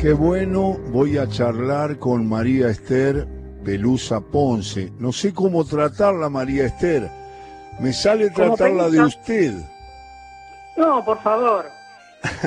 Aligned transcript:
Qué 0.00 0.14
bueno, 0.14 0.78
voy 0.88 1.18
a 1.18 1.28
charlar 1.28 1.98
con 1.98 2.26
María 2.26 2.68
Esther 2.68 3.26
Pelusa 3.62 4.22
Ponce. 4.22 4.90
No 4.98 5.12
sé 5.12 5.34
cómo 5.34 5.62
tratarla, 5.62 6.30
María 6.30 6.64
Esther. 6.64 7.02
Me 7.80 7.92
sale 7.92 8.30
tratarla 8.30 8.88
de 8.88 9.02
usted. 9.02 9.52
No, 10.78 11.04
por 11.04 11.22
favor. 11.22 11.66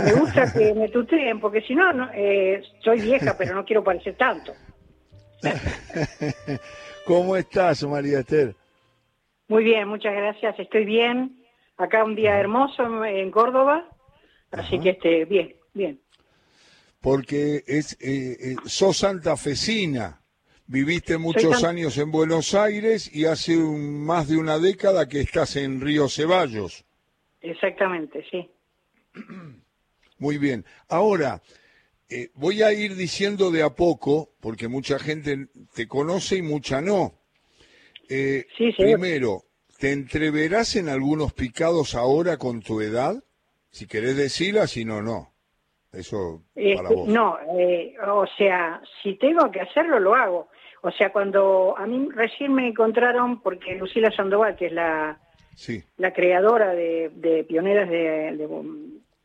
Me 0.03 0.13
gusta 0.13 0.51
que 0.57 0.73
me 0.73 0.89
tuteen, 0.89 1.39
porque 1.39 1.61
si 1.61 1.75
no, 1.75 1.93
no 1.93 2.09
eh, 2.15 2.63
soy 2.83 3.01
vieja, 3.01 3.35
pero 3.37 3.53
no 3.53 3.63
quiero 3.63 3.83
parecer 3.83 4.15
tanto. 4.15 4.53
¿Cómo 7.05 7.35
estás, 7.35 7.83
María 7.83 8.21
Esther? 8.21 8.55
Muy 9.47 9.63
bien, 9.63 9.87
muchas 9.87 10.15
gracias. 10.15 10.57
Estoy 10.57 10.85
bien. 10.85 11.37
Acá 11.77 12.03
un 12.03 12.15
día 12.15 12.39
hermoso 12.39 13.05
en 13.05 13.29
Córdoba, 13.29 13.87
así 14.51 14.79
que 14.79 14.89
este, 14.91 15.25
bien, 15.25 15.55
bien. 15.75 16.02
Porque 17.03 17.63
es, 17.67 17.93
eh, 17.99 18.37
eh, 18.39 18.55
sos 18.65 18.97
santafesina, 18.97 20.21
viviste 20.67 21.17
muchos 21.17 21.63
años 21.63 21.97
en 21.97 22.09
Buenos 22.11 22.55
Aires 22.55 23.13
y 23.13 23.25
hace 23.25 23.57
más 23.57 24.29
de 24.29 24.37
una 24.37 24.57
década 24.57 25.07
que 25.07 25.19
estás 25.19 25.57
en 25.57 25.81
Río 25.81 26.07
Ceballos. 26.07 26.85
Exactamente, 27.41 28.25
sí. 28.31 28.49
Muy 30.17 30.37
bien. 30.37 30.65
Ahora, 30.87 31.41
eh, 32.09 32.29
voy 32.35 32.63
a 32.63 32.71
ir 32.71 32.95
diciendo 32.95 33.51
de 33.51 33.63
a 33.63 33.75
poco, 33.75 34.33
porque 34.39 34.69
mucha 34.69 34.97
gente 34.97 35.49
te 35.75 35.87
conoce 35.87 36.37
y 36.37 36.41
mucha 36.41 36.81
no. 36.81 37.19
sí, 38.07 38.45
sí. 38.57 38.73
Primero, 38.77 39.43
¿Te 39.83 39.91
entreverás 39.91 40.77
en 40.77 40.87
algunos 40.87 41.33
picados 41.33 41.93
ahora 41.93 42.37
con 42.37 42.61
tu 42.61 42.79
edad? 42.79 43.21
Si 43.69 43.85
querés 43.85 44.15
decirla, 44.15 44.65
si 44.65 44.85
no, 44.85 45.01
no. 45.01 45.32
Eso 45.93 46.41
para 46.55 46.71
este, 46.71 46.95
vos. 46.95 47.07
No, 47.07 47.37
eh, 47.57 47.95
o 48.05 48.25
sea, 48.37 48.81
si 49.01 49.15
tengo 49.15 49.51
que 49.51 49.61
hacerlo, 49.61 49.99
lo 49.99 50.15
hago. 50.15 50.49
O 50.81 50.91
sea, 50.91 51.11
cuando 51.11 51.75
a 51.77 51.85
mí 51.85 52.09
recién 52.11 52.53
me 52.53 52.67
encontraron, 52.67 53.41
porque 53.41 53.75
Lucila 53.75 54.11
Sandoval, 54.11 54.55
que 54.55 54.65
es 54.65 54.73
la, 54.73 55.17
la 55.97 56.11
creadora 56.11 56.73
de, 56.73 57.45
pioneras 57.47 57.89
de, 57.89 58.47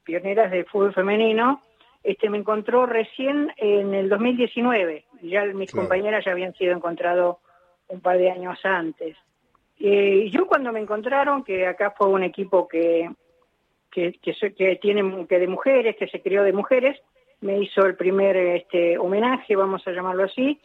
pioneras 0.04 0.50
del 0.50 0.66
fútbol 0.66 0.94
femenino, 0.94 1.62
este 2.04 2.30
me 2.30 2.38
encontró 2.38 2.86
recién 2.86 3.52
en 3.56 3.94
el 3.94 4.08
2019. 4.08 5.04
Ya 5.22 5.44
mis 5.46 5.72
compañeras 5.72 6.24
ya 6.24 6.32
habían 6.32 6.54
sido 6.54 6.74
encontrados 6.74 7.38
un 7.88 8.00
par 8.00 8.18
de 8.18 8.30
años 8.30 8.58
antes. 8.62 9.16
Eh, 9.80 10.28
yo 10.30 10.46
cuando 10.46 10.70
me 10.72 10.80
encontraron, 10.80 11.42
que 11.42 11.66
acá 11.66 11.92
fue 11.96 12.08
un 12.08 12.22
equipo 12.22 12.68
que, 12.68 13.10
que, 13.90 14.18
que, 14.22 14.76
tiene 14.76 15.26
que 15.26 15.38
de 15.38 15.46
mujeres, 15.46 15.96
que 15.96 16.08
se 16.08 16.20
crió 16.20 16.42
de 16.42 16.52
mujeres, 16.52 17.00
me 17.40 17.58
hizo 17.58 17.86
el 17.86 17.96
primer 17.96 18.36
este, 18.36 18.98
homenaje, 18.98 19.56
vamos 19.56 19.86
a 19.86 19.92
llamarlo 19.92 20.24
así, 20.24 20.60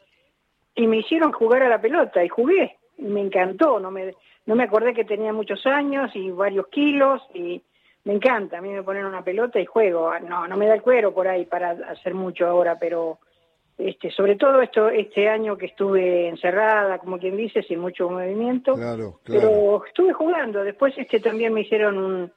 y 0.75 0.87
me 0.87 0.97
hicieron 0.97 1.31
jugar 1.31 1.63
a 1.63 1.69
la 1.69 1.81
pelota 1.81 2.23
y 2.23 2.29
jugué, 2.29 2.77
y 2.97 3.05
me 3.05 3.21
encantó, 3.21 3.79
no 3.79 3.91
me, 3.91 4.13
no 4.45 4.55
me 4.55 4.63
acordé 4.63 4.93
que 4.93 5.05
tenía 5.05 5.33
muchos 5.33 5.65
años 5.65 6.11
y 6.15 6.31
varios 6.31 6.67
kilos, 6.67 7.21
y 7.33 7.61
me 8.05 8.13
encanta, 8.13 8.57
a 8.57 8.61
mí 8.61 8.69
me 8.69 8.83
ponen 8.83 9.05
una 9.05 9.23
pelota 9.23 9.59
y 9.59 9.65
juego, 9.65 10.11
no, 10.19 10.47
no 10.47 10.57
me 10.57 10.67
da 10.67 10.75
el 10.75 10.81
cuero 10.81 11.13
por 11.13 11.27
ahí 11.27 11.45
para 11.45 11.71
hacer 11.89 12.13
mucho 12.13 12.47
ahora, 12.47 12.77
pero 12.79 13.19
este, 13.77 14.11
sobre 14.11 14.35
todo 14.35 14.61
esto 14.61 14.89
este 14.89 15.27
año 15.27 15.57
que 15.57 15.67
estuve 15.67 16.27
encerrada, 16.27 16.99
como 16.99 17.17
quien 17.17 17.35
dice, 17.35 17.63
sin 17.63 17.79
mucho 17.79 18.09
movimiento, 18.09 18.75
pero 19.25 19.83
estuve 19.85 20.13
jugando. 20.13 20.63
Después 20.63 20.93
este 20.97 21.19
también 21.19 21.53
me 21.53 21.61
hicieron 21.61 21.97
un, 21.97 22.31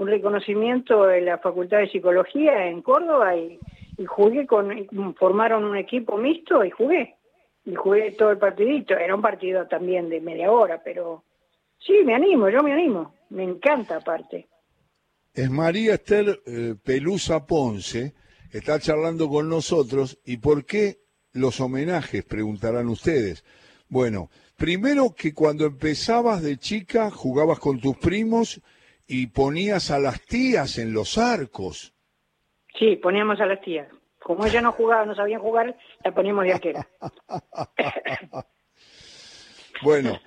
un 0.00 0.08
reconocimiento 0.08 1.10
en 1.10 1.26
la 1.26 1.36
Facultad 1.36 1.80
de 1.80 1.90
Psicología 1.90 2.66
en 2.68 2.80
Córdoba 2.80 3.36
y, 3.36 3.60
jugué 4.06 4.46
con, 4.46 5.14
formaron 5.16 5.62
un 5.64 5.76
equipo 5.76 6.16
mixto 6.16 6.64
y 6.64 6.70
jugué. 6.70 7.16
Y 7.66 7.74
jugué 7.74 8.12
todo 8.12 8.30
el 8.30 8.38
partidito. 8.38 8.94
Era 8.96 9.14
un 9.14 9.20
partido 9.20 9.68
también 9.68 10.08
de 10.08 10.22
media 10.22 10.50
hora, 10.50 10.80
pero 10.82 11.24
sí, 11.78 12.02
me 12.02 12.14
animo, 12.14 12.48
yo 12.48 12.62
me 12.62 12.72
animo. 12.72 13.14
Me 13.28 13.44
encanta 13.44 13.96
aparte. 13.96 14.48
Es 15.34 15.50
María 15.50 15.94
Esther 15.94 16.40
eh, 16.46 16.76
Pelusa 16.82 17.46
Ponce 17.46 18.14
está 18.50 18.80
charlando 18.80 19.28
con 19.28 19.50
nosotros. 19.50 20.18
¿Y 20.24 20.38
por 20.38 20.64
qué 20.64 21.02
los 21.34 21.60
homenajes? 21.60 22.24
Preguntarán 22.24 22.88
ustedes. 22.88 23.44
Bueno, 23.90 24.30
primero 24.56 25.14
que 25.14 25.34
cuando 25.34 25.66
empezabas 25.66 26.42
de 26.42 26.56
chica 26.56 27.10
jugabas 27.10 27.58
con 27.58 27.78
tus 27.78 27.98
primos 27.98 28.62
y 29.12 29.26
ponías 29.26 29.90
a 29.90 29.98
las 29.98 30.24
tías 30.24 30.78
en 30.78 30.92
los 30.92 31.18
arcos. 31.18 31.92
Sí, 32.78 32.94
poníamos 32.94 33.40
a 33.40 33.46
las 33.46 33.60
tías. 33.60 33.88
Como 34.22 34.46
ella 34.46 34.60
no 34.60 34.70
jugaba, 34.70 35.04
no 35.04 35.16
sabían 35.16 35.40
jugar, 35.40 35.76
la 36.04 36.14
poníamos 36.14 36.44
de 36.44 36.52
arquera. 36.52 36.88
bueno, 39.82 40.20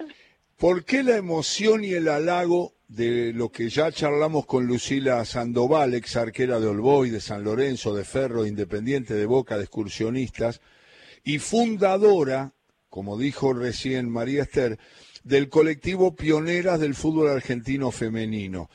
¿por 0.57 0.83
qué 0.83 1.01
la 1.01 1.15
emoción 1.15 1.85
y 1.85 1.93
el 1.93 2.09
halago 2.09 2.73
de 2.89 3.31
lo 3.31 3.49
que 3.53 3.69
ya 3.69 3.89
charlamos 3.89 4.45
con 4.45 4.65
Lucila 4.67 5.23
Sandoval, 5.23 5.93
ex 5.93 6.17
arquera 6.17 6.59
de 6.59 6.67
Olboy, 6.67 7.09
de 7.09 7.21
San 7.21 7.45
Lorenzo, 7.45 7.95
de 7.95 8.03
Ferro, 8.03 8.45
Independiente 8.45 9.13
de 9.13 9.25
Boca, 9.25 9.55
de 9.55 9.63
excursionistas, 9.63 10.59
y 11.23 11.39
fundadora, 11.39 12.51
como 12.89 13.17
dijo 13.17 13.53
recién 13.53 14.09
María 14.09 14.43
Esther, 14.43 14.77
del 15.23 15.49
colectivo 15.49 16.15
Pioneras 16.15 16.79
del 16.79 16.95
Fútbol 16.95 17.29
Argentino 17.29 17.91
Femenino, 17.91 18.69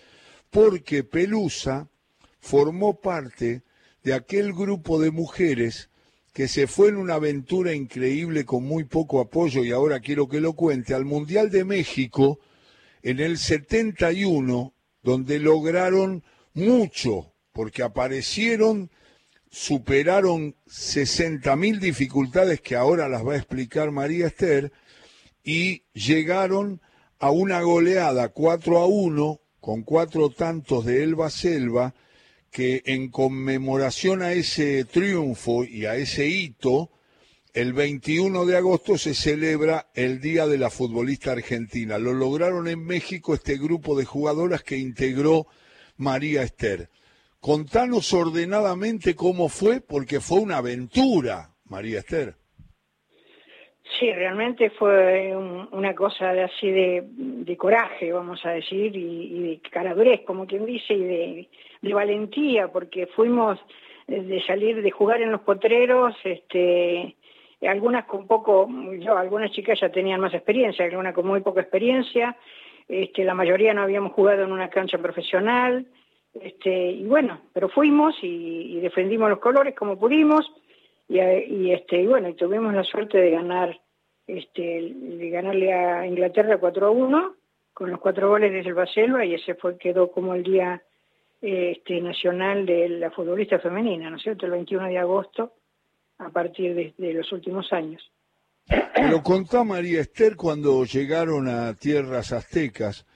porque 0.50 1.04
Pelusa 1.04 1.88
formó 2.40 3.00
parte 3.00 3.62
de 4.02 4.14
aquel 4.14 4.52
grupo 4.52 5.00
de 5.00 5.10
mujeres 5.10 5.90
que 6.32 6.48
se 6.48 6.66
fue 6.66 6.88
en 6.88 6.96
una 6.96 7.14
aventura 7.14 7.74
increíble 7.74 8.44
con 8.44 8.64
muy 8.64 8.84
poco 8.84 9.20
apoyo, 9.20 9.64
y 9.64 9.72
ahora 9.72 10.00
quiero 10.00 10.28
que 10.28 10.40
lo 10.40 10.52
cuente, 10.52 10.94
al 10.94 11.04
Mundial 11.04 11.50
de 11.50 11.64
México, 11.64 12.38
en 13.02 13.20
el 13.20 13.38
71, 13.38 14.72
donde 15.02 15.38
lograron 15.40 16.22
mucho, 16.54 17.32
porque 17.52 17.82
aparecieron, 17.82 18.90
superaron 19.50 20.54
60.000 20.68 21.80
dificultades 21.80 22.60
que 22.60 22.76
ahora 22.76 23.08
las 23.08 23.26
va 23.26 23.32
a 23.34 23.38
explicar 23.38 23.90
María 23.90 24.28
Esther, 24.28 24.72
y 25.48 25.84
llegaron 25.94 26.82
a 27.18 27.30
una 27.30 27.62
goleada 27.62 28.28
4 28.28 28.80
a 28.80 28.86
1 28.86 29.40
con 29.60 29.82
cuatro 29.82 30.28
tantos 30.28 30.84
de 30.84 31.02
Elba 31.02 31.30
Selva, 31.30 31.94
que 32.50 32.82
en 32.84 33.08
conmemoración 33.08 34.20
a 34.20 34.32
ese 34.32 34.84
triunfo 34.84 35.64
y 35.64 35.86
a 35.86 35.96
ese 35.96 36.26
hito, 36.26 36.90
el 37.54 37.72
21 37.72 38.44
de 38.44 38.58
agosto 38.58 38.98
se 38.98 39.14
celebra 39.14 39.88
el 39.94 40.20
Día 40.20 40.46
de 40.46 40.58
la 40.58 40.68
Futbolista 40.68 41.32
Argentina. 41.32 41.96
Lo 41.96 42.12
lograron 42.12 42.68
en 42.68 42.84
México 42.84 43.32
este 43.32 43.56
grupo 43.56 43.96
de 43.96 44.04
jugadoras 44.04 44.62
que 44.62 44.76
integró 44.76 45.46
María 45.96 46.42
Esther. 46.42 46.90
Contanos 47.40 48.12
ordenadamente 48.12 49.14
cómo 49.16 49.48
fue, 49.48 49.80
porque 49.80 50.20
fue 50.20 50.40
una 50.40 50.58
aventura, 50.58 51.54
María 51.64 52.00
Esther. 52.00 52.37
Sí, 53.96 54.12
realmente 54.12 54.70
fue 54.70 55.34
una 55.34 55.94
cosa 55.94 56.32
de, 56.32 56.42
así 56.42 56.70
de, 56.70 57.56
coraje, 57.56 58.12
vamos 58.12 58.44
a 58.44 58.50
decir, 58.50 58.94
y, 58.94 59.40
de 59.40 59.70
caradurez, 59.70 60.20
como 60.26 60.46
quien 60.46 60.66
dice, 60.66 60.94
y 60.94 61.04
de, 61.82 61.94
valentía, 61.94 62.68
porque 62.68 63.06
fuimos 63.06 63.58
de 64.06 64.42
salir 64.46 64.82
de 64.82 64.90
jugar 64.90 65.22
en 65.22 65.32
los 65.32 65.40
potreros, 65.40 66.14
este, 66.24 67.16
algunas 67.62 68.04
con 68.04 68.26
poco, 68.26 68.68
yo, 68.98 69.16
algunas 69.16 69.50
chicas 69.52 69.80
ya 69.80 69.90
tenían 69.90 70.20
más 70.20 70.34
experiencia, 70.34 70.84
algunas 70.84 71.14
con 71.14 71.26
muy 71.26 71.40
poca 71.40 71.62
experiencia, 71.62 72.36
este, 72.88 73.24
la 73.24 73.34
mayoría 73.34 73.74
no 73.74 73.82
habíamos 73.82 74.12
jugado 74.12 74.44
en 74.44 74.52
una 74.52 74.68
cancha 74.68 74.98
profesional, 74.98 75.86
este, 76.40 76.90
y 76.92 77.04
bueno, 77.04 77.40
pero 77.52 77.68
fuimos 77.68 78.14
y, 78.22 78.78
defendimos 78.80 79.28
los 79.30 79.40
colores 79.40 79.74
como 79.74 79.98
pudimos, 79.98 80.50
y, 81.08 81.18
y, 81.18 81.72
este, 81.72 82.02
y 82.02 82.06
bueno, 82.06 82.28
y 82.28 82.34
tuvimos 82.34 82.72
la 82.74 82.84
suerte 82.84 83.18
de 83.18 83.30
ganar, 83.30 83.78
este, 84.28 84.92
de 84.94 85.30
ganarle 85.30 85.72
a 85.72 86.06
Inglaterra 86.06 86.58
4 86.58 86.86
a 86.86 86.90
1, 86.90 87.34
con 87.72 87.90
los 87.90 87.98
cuatro 87.98 88.28
goles 88.28 88.52
de 88.52 88.62
Selva 88.62 88.86
Selva, 88.86 89.24
y 89.24 89.34
ese 89.34 89.54
fue, 89.54 89.78
quedó 89.78 90.10
como 90.10 90.34
el 90.34 90.42
día 90.42 90.82
este, 91.40 92.00
nacional 92.00 92.66
de 92.66 92.90
la 92.90 93.10
futbolista 93.10 93.58
femenina, 93.58 94.10
¿no 94.10 94.16
es 94.16 94.22
cierto?, 94.22 94.44
el 94.44 94.52
21 94.52 94.88
de 94.88 94.98
agosto, 94.98 95.54
a 96.18 96.28
partir 96.28 96.74
de, 96.74 97.14
los 97.14 97.32
últimos 97.32 97.72
años. 97.72 98.02
Lo 99.10 99.22
contó 99.22 99.64
María 99.64 100.00
Esther 100.00 100.36
cuando 100.36 100.84
llegaron 100.84 101.48
a 101.48 101.72
tierras 101.74 102.32
aztecas. 102.32 103.06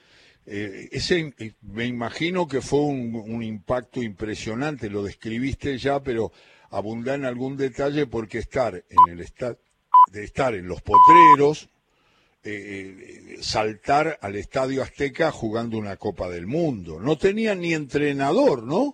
Eh, 0.47 0.87
ese, 0.91 1.33
eh, 1.37 1.51
me 1.61 1.85
imagino 1.85 2.47
que 2.47 2.61
fue 2.61 2.79
un, 2.79 3.43
impacto 3.43 4.01
impresionante, 4.01 4.89
lo 4.89 5.03
describiste 5.03 5.77
ya, 5.77 6.01
pero 6.01 6.31
abunda 6.71 7.13
en 7.13 7.25
algún 7.25 7.55
detalle 7.55 8.07
porque 8.07 8.39
estar 8.39 8.73
en 8.73 9.11
el 9.11 9.19
estado 9.19 9.59
de 10.11 10.23
estar 10.23 10.53
en 10.53 10.67
los 10.67 10.81
potreros, 10.81 11.69
eh, 12.43 13.37
saltar 13.41 14.17
al 14.21 14.35
estadio 14.35 14.81
azteca 14.81 15.31
jugando 15.31 15.77
una 15.77 15.97
Copa 15.97 16.29
del 16.29 16.47
Mundo. 16.47 16.99
No 16.99 17.17
tenía 17.17 17.55
ni 17.55 17.73
entrenador, 17.73 18.63
¿no? 18.63 18.93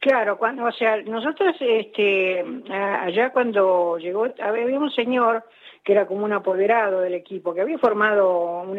Claro, 0.00 0.38
cuando, 0.38 0.64
o 0.64 0.72
sea, 0.72 1.02
nosotros, 1.02 1.54
este, 1.60 2.42
allá 2.70 3.30
cuando 3.32 3.98
llegó, 3.98 4.26
había 4.42 4.78
un 4.78 4.90
señor 4.92 5.44
que 5.84 5.92
era 5.92 6.06
como 6.06 6.24
un 6.24 6.32
apoderado 6.32 7.00
del 7.02 7.14
equipo, 7.14 7.52
que 7.52 7.60
había 7.60 7.78
formado 7.78 8.62
un, 8.62 8.78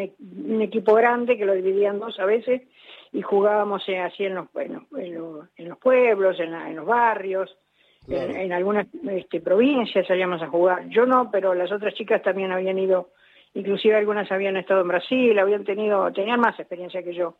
equipo 0.61 0.95
grande 0.95 1.37
que 1.37 1.45
lo 1.45 1.53
dividían 1.53 1.99
dos 1.99 2.19
a 2.19 2.25
veces 2.25 2.63
y 3.11 3.21
jugábamos 3.21 3.83
así 4.03 4.23
en 4.23 4.35
los, 4.35 4.47
en 4.55 4.73
los, 4.73 5.77
pueblos, 5.77 6.39
en, 6.39 6.75
los 6.75 6.85
barrios, 6.85 7.55
en, 8.07 8.51
algunas 8.51 8.87
este, 9.09 9.41
provincias 9.41 10.07
salíamos 10.07 10.41
a 10.41 10.47
jugar. 10.47 10.87
Yo 10.89 11.05
no, 11.05 11.29
pero 11.31 11.53
las 11.53 11.71
otras 11.71 11.93
chicas 11.93 12.21
también 12.21 12.51
habían 12.51 12.77
ido, 12.77 13.09
inclusive 13.53 13.95
algunas 13.95 14.31
habían 14.31 14.57
estado 14.57 14.81
en 14.81 14.87
Brasil, 14.87 15.37
habían 15.37 15.63
tenido, 15.63 16.11
tenían 16.11 16.39
más 16.39 16.59
experiencia 16.59 17.03
que 17.03 17.13
yo. 17.13 17.35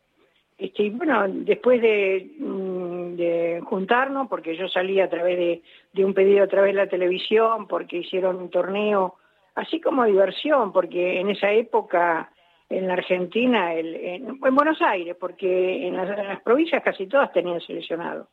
Este, 0.58 0.84
y 0.84 0.90
bueno, 0.90 1.24
después 1.28 1.80
mm, 1.80 3.16
de, 3.16 3.60
juntarnos, 3.64 4.28
porque 4.28 4.56
yo 4.56 4.68
salí 4.68 5.00
a 5.00 5.10
través 5.10 5.36
de, 5.36 5.62
de, 5.92 6.04
un 6.04 6.14
pedido 6.14 6.44
a 6.44 6.48
través 6.48 6.74
de 6.74 6.80
la 6.80 6.88
televisión, 6.88 7.66
porque 7.66 7.98
hicieron 7.98 8.36
un 8.36 8.50
torneo, 8.50 9.16
así 9.54 9.80
como 9.80 10.04
diversión, 10.04 10.72
porque 10.72 11.20
en 11.20 11.30
esa 11.30 11.50
época 11.50 12.30
en 12.72 12.86
la 12.88 12.94
Argentina, 12.94 13.74
el, 13.74 13.94
en, 13.94 14.40
Buenos 14.40 14.80
Aires, 14.80 15.16
porque 15.18 15.86
en 15.86 15.96
las, 15.96 16.40
provincias 16.42 16.82
casi 16.82 17.06
todas 17.06 17.32
tenían 17.32 17.60
seleccionado. 17.60 18.28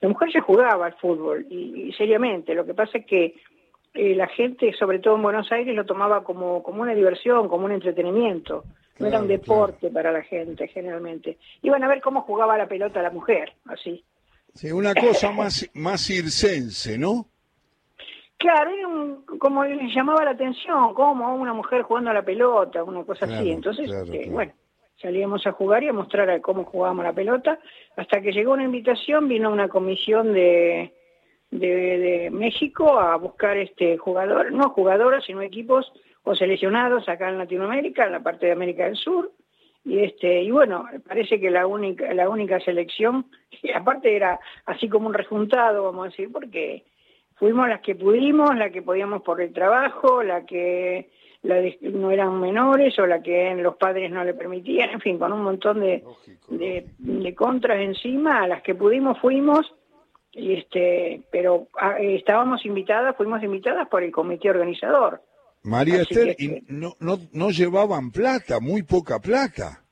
La 0.00 0.08
mujer 0.08 0.28
ya 0.32 0.40
jugaba 0.40 0.86
al 0.86 0.94
fútbol, 0.94 1.46
y, 1.50 1.92
seriamente, 1.92 2.54
lo 2.54 2.64
que 2.64 2.74
pasa 2.74 2.98
es 2.98 3.06
que 3.06 3.34
eh, 3.94 4.14
la 4.14 4.28
gente, 4.28 4.72
sobre 4.78 5.00
todo 5.00 5.16
en 5.16 5.22
Buenos 5.22 5.50
Aires, 5.50 5.74
lo 5.74 5.84
tomaba 5.84 6.22
como, 6.22 6.62
como 6.62 6.82
una 6.82 6.94
diversión, 6.94 7.48
como 7.48 7.64
un 7.64 7.72
entretenimiento 7.72 8.64
no 8.98 9.06
era 9.06 9.20
un 9.20 9.28
deporte 9.28 9.90
para 9.90 10.12
la 10.12 10.22
gente 10.22 10.68
generalmente. 10.68 11.38
Iban 11.62 11.84
a 11.84 11.88
ver 11.88 12.00
cómo 12.00 12.22
jugaba 12.22 12.58
la 12.58 12.66
pelota 12.66 13.02
la 13.02 13.10
mujer, 13.10 13.52
así. 13.66 14.04
Sí, 14.54 14.72
una 14.72 14.94
cosa 14.94 15.30
más, 15.32 15.68
más 15.74 16.04
circense, 16.04 16.98
¿no? 16.98 17.26
Claro, 18.36 18.70
era 18.70 18.86
un, 18.86 19.24
como 19.38 19.64
les 19.64 19.92
llamaba 19.92 20.24
la 20.24 20.30
atención, 20.30 20.94
como 20.94 21.34
una 21.34 21.52
mujer 21.52 21.82
jugando 21.82 22.10
a 22.10 22.14
la 22.14 22.22
pelota, 22.22 22.84
una 22.84 23.02
cosa 23.04 23.24
así. 23.24 23.50
Entonces, 23.50 23.90
eh, 24.12 24.28
bueno, 24.30 24.52
salíamos 25.00 25.46
a 25.46 25.52
jugar 25.52 25.82
y 25.82 25.88
a 25.88 25.92
mostrar 25.92 26.40
cómo 26.40 26.64
jugábamos 26.64 27.04
la 27.04 27.12
pelota, 27.12 27.58
hasta 27.96 28.20
que 28.20 28.32
llegó 28.32 28.52
una 28.52 28.64
invitación, 28.64 29.28
vino 29.28 29.50
una 29.50 29.68
comisión 29.68 30.32
de, 30.32 30.92
de, 31.50 32.28
México 32.32 32.98
a 32.98 33.16
buscar 33.16 33.56
este 33.56 33.96
jugador, 33.96 34.52
no 34.52 34.70
jugadoras, 34.70 35.24
sino 35.24 35.42
equipos 35.42 35.92
o 36.24 36.34
seleccionados 36.34 37.08
acá 37.08 37.28
en 37.28 37.38
Latinoamérica, 37.38 38.06
en 38.06 38.12
la 38.12 38.22
parte 38.22 38.46
de 38.46 38.52
América 38.52 38.84
del 38.84 38.96
Sur, 38.96 39.32
y 39.84 40.00
este 40.00 40.42
y 40.42 40.50
bueno 40.50 40.86
parece 41.06 41.40
que 41.40 41.50
la 41.50 41.66
única 41.66 42.12
la 42.12 42.28
única 42.28 42.60
selección 42.60 43.26
y 43.62 43.70
aparte 43.70 44.14
era 44.14 44.38
así 44.66 44.88
como 44.88 45.06
un 45.06 45.14
rejuntado 45.14 45.84
vamos 45.84 46.06
a 46.06 46.10
decir 46.10 46.30
porque 46.32 46.84
fuimos 47.36 47.68
las 47.68 47.80
que 47.80 47.94
pudimos 47.94 48.54
la 48.56 48.70
que 48.70 48.82
podíamos 48.82 49.22
por 49.22 49.40
el 49.40 49.52
trabajo 49.52 50.22
la 50.22 50.44
que 50.44 51.10
no 51.42 52.10
eran 52.10 52.40
menores 52.40 52.98
o 52.98 53.06
la 53.06 53.22
que 53.22 53.54
los 53.54 53.76
padres 53.76 54.10
no 54.10 54.24
le 54.24 54.34
permitían 54.34 54.90
en 54.90 55.00
fin 55.00 55.18
con 55.18 55.32
un 55.32 55.42
montón 55.42 55.80
de, 55.80 56.04
de, 56.48 57.34
contras 57.34 57.80
encima 57.80 58.42
a 58.42 58.48
las 58.48 58.62
que 58.62 58.74
pudimos 58.74 59.18
fuimos 59.20 59.72
y 60.32 60.54
este 60.54 61.22
pero 61.30 61.68
ah, 61.80 61.96
estábamos 62.00 62.66
invitadas 62.66 63.16
fuimos 63.16 63.42
invitadas 63.42 63.88
por 63.88 64.02
el 64.02 64.10
comité 64.10 64.50
organizador 64.50 65.22
María 65.62 66.02
Esther, 66.02 66.36
y 66.38 66.64
no, 66.68 66.94
no, 67.00 67.18
no 67.32 67.50
llevaban 67.50 68.10
plata, 68.10 68.60
muy 68.60 68.82
poca 68.82 69.18
plata. 69.18 69.82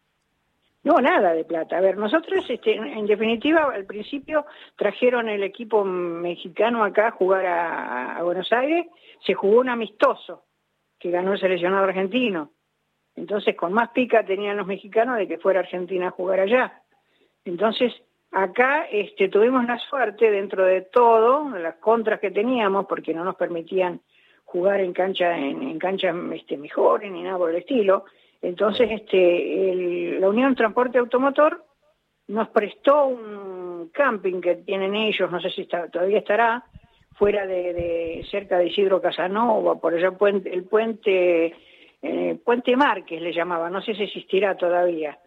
No, 0.84 1.00
nada 1.00 1.32
de 1.34 1.44
plata. 1.44 1.78
A 1.78 1.80
ver, 1.80 1.96
nosotros, 1.96 2.44
este, 2.48 2.76
en 2.76 3.06
definitiva, 3.06 3.72
al 3.74 3.86
principio 3.86 4.46
trajeron 4.76 5.28
el 5.28 5.42
equipo 5.42 5.84
mexicano 5.84 6.84
acá 6.84 7.08
a 7.08 7.10
jugar 7.10 7.44
a, 7.44 8.22
Buenos 8.22 8.52
Aires, 8.52 8.86
se 9.26 9.34
jugó 9.34 9.60
un 9.60 9.68
amistoso 9.68 10.44
que 10.98 11.10
ganó 11.10 11.32
el 11.32 11.40
seleccionado 11.40 11.84
argentino. 11.84 12.52
Entonces, 13.14 13.56
con 13.56 13.72
más 13.72 13.90
pica 13.90 14.24
tenían 14.24 14.56
los 14.56 14.66
mexicanos 14.66 15.16
de 15.16 15.26
que 15.26 15.38
fuera 15.38 15.60
Argentina 15.60 16.08
a 16.08 16.10
jugar 16.10 16.40
allá. 16.40 16.82
Entonces, 17.44 17.92
acá 18.30 18.86
este, 18.90 19.28
tuvimos 19.28 19.64
la 19.66 19.78
suerte, 19.78 20.30
dentro 20.30 20.64
de 20.64 20.82
todo, 20.82 21.48
las 21.58 21.76
contras 21.76 22.20
que 22.20 22.30
teníamos, 22.30 22.86
porque 22.86 23.14
no 23.14 23.24
nos 23.24 23.36
permitían 23.36 24.00
jugar 24.44 24.80
en 24.80 24.92
cancha 24.92 25.36
en, 25.36 25.78
canchas 25.78 26.14
este, 26.34 26.56
mejores 26.56 27.10
ni 27.10 27.22
nada 27.22 27.38
por 27.38 27.50
el 27.50 27.56
estilo. 27.56 28.04
Entonces, 28.42 28.90
este, 28.90 30.18
la 30.20 30.28
Unión 30.28 30.54
Transporte 30.54 30.98
Automotor 30.98 31.64
nos 32.28 32.48
prestó 32.48 33.06
un 33.06 33.90
camping 33.92 34.40
que 34.40 34.56
tienen 34.56 34.94
ellos, 34.94 35.30
no 35.30 35.40
sé 35.40 35.50
si 35.50 35.66
todavía 35.66 36.18
estará, 36.18 36.64
fuera 37.16 37.46
de, 37.46 38.24
cerca 38.30 38.58
de 38.58 38.66
Isidro 38.66 39.00
Casanova, 39.00 39.80
por 39.80 39.94
allá 39.94 40.12
puente, 40.12 40.52
el 40.52 40.64
puente 40.64 41.54
eh, 42.02 42.38
Puente 42.44 42.76
Márquez 42.76 43.20
le 43.20 43.32
llamaba, 43.32 43.70
no 43.70 43.80
sé 43.82 43.94
si 43.94 44.04
existirá 44.04 44.56
todavía. 44.56 45.18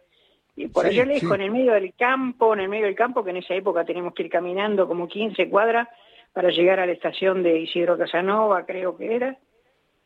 Y 0.55 0.67
por 0.67 0.85
allá 0.85 1.05
lejos, 1.05 1.33
en 1.35 1.41
el 1.41 1.51
medio 1.51 1.73
del 1.73 1.93
campo, 1.93 2.53
en 2.53 2.61
el 2.61 2.69
medio 2.69 2.85
del 2.85 2.95
campo, 2.95 3.23
que 3.23 3.31
en 3.31 3.37
esa 3.37 3.55
época 3.55 3.85
teníamos 3.85 4.13
que 4.13 4.23
ir 4.23 4.29
caminando 4.29 4.87
como 4.87 5.07
15 5.07 5.49
cuadras, 5.49 5.87
para 6.33 6.49
llegar 6.49 6.79
a 6.79 6.85
la 6.85 6.91
estación 6.91 7.43
de 7.43 7.59
Isidro 7.59 7.97
Casanova, 7.97 8.65
creo 8.65 8.95
que 8.95 9.15
era. 9.15 9.37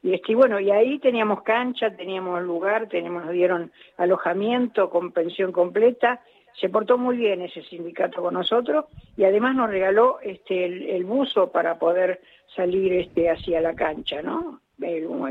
Y 0.01 0.13
este, 0.13 0.35
bueno, 0.35 0.59
y 0.59 0.71
ahí 0.71 0.99
teníamos 0.99 1.43
cancha, 1.43 1.95
teníamos 1.95 2.41
lugar, 2.43 2.87
teníamos, 2.87 3.25
nos 3.25 3.33
dieron 3.33 3.71
alojamiento 3.97 4.89
con 4.89 5.11
pensión 5.11 5.51
completa. 5.51 6.21
Se 6.59 6.69
portó 6.69 6.97
muy 6.97 7.17
bien 7.17 7.41
ese 7.41 7.63
sindicato 7.63 8.21
con 8.21 8.35
nosotros 8.35 8.85
y 9.17 9.23
además 9.23 9.55
nos 9.55 9.69
regaló 9.69 10.19
este 10.21 10.65
el, 10.95 11.03
buzo 11.05 11.51
para 11.51 11.79
poder 11.79 12.21
salir 12.55 12.93
este 12.93 13.29
hacia 13.29 13.61
la 13.61 13.73
cancha, 13.73 14.21
¿no? 14.21 14.61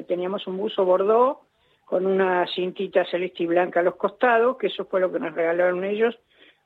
teníamos 0.07 0.47
un 0.47 0.57
buzo 0.57 0.85
bordó 0.85 1.43
con 1.85 2.07
una 2.07 2.47
cintita 2.47 3.05
celeste 3.05 3.43
y 3.43 3.47
blanca 3.47 3.81
a 3.81 3.83
los 3.83 3.97
costados, 3.97 4.57
que 4.57 4.69
eso 4.69 4.87
fue 4.87 5.01
lo 5.01 5.13
que 5.13 5.21
nos 5.21 5.35
regalaron 5.35 5.85
ellos, 5.85 6.19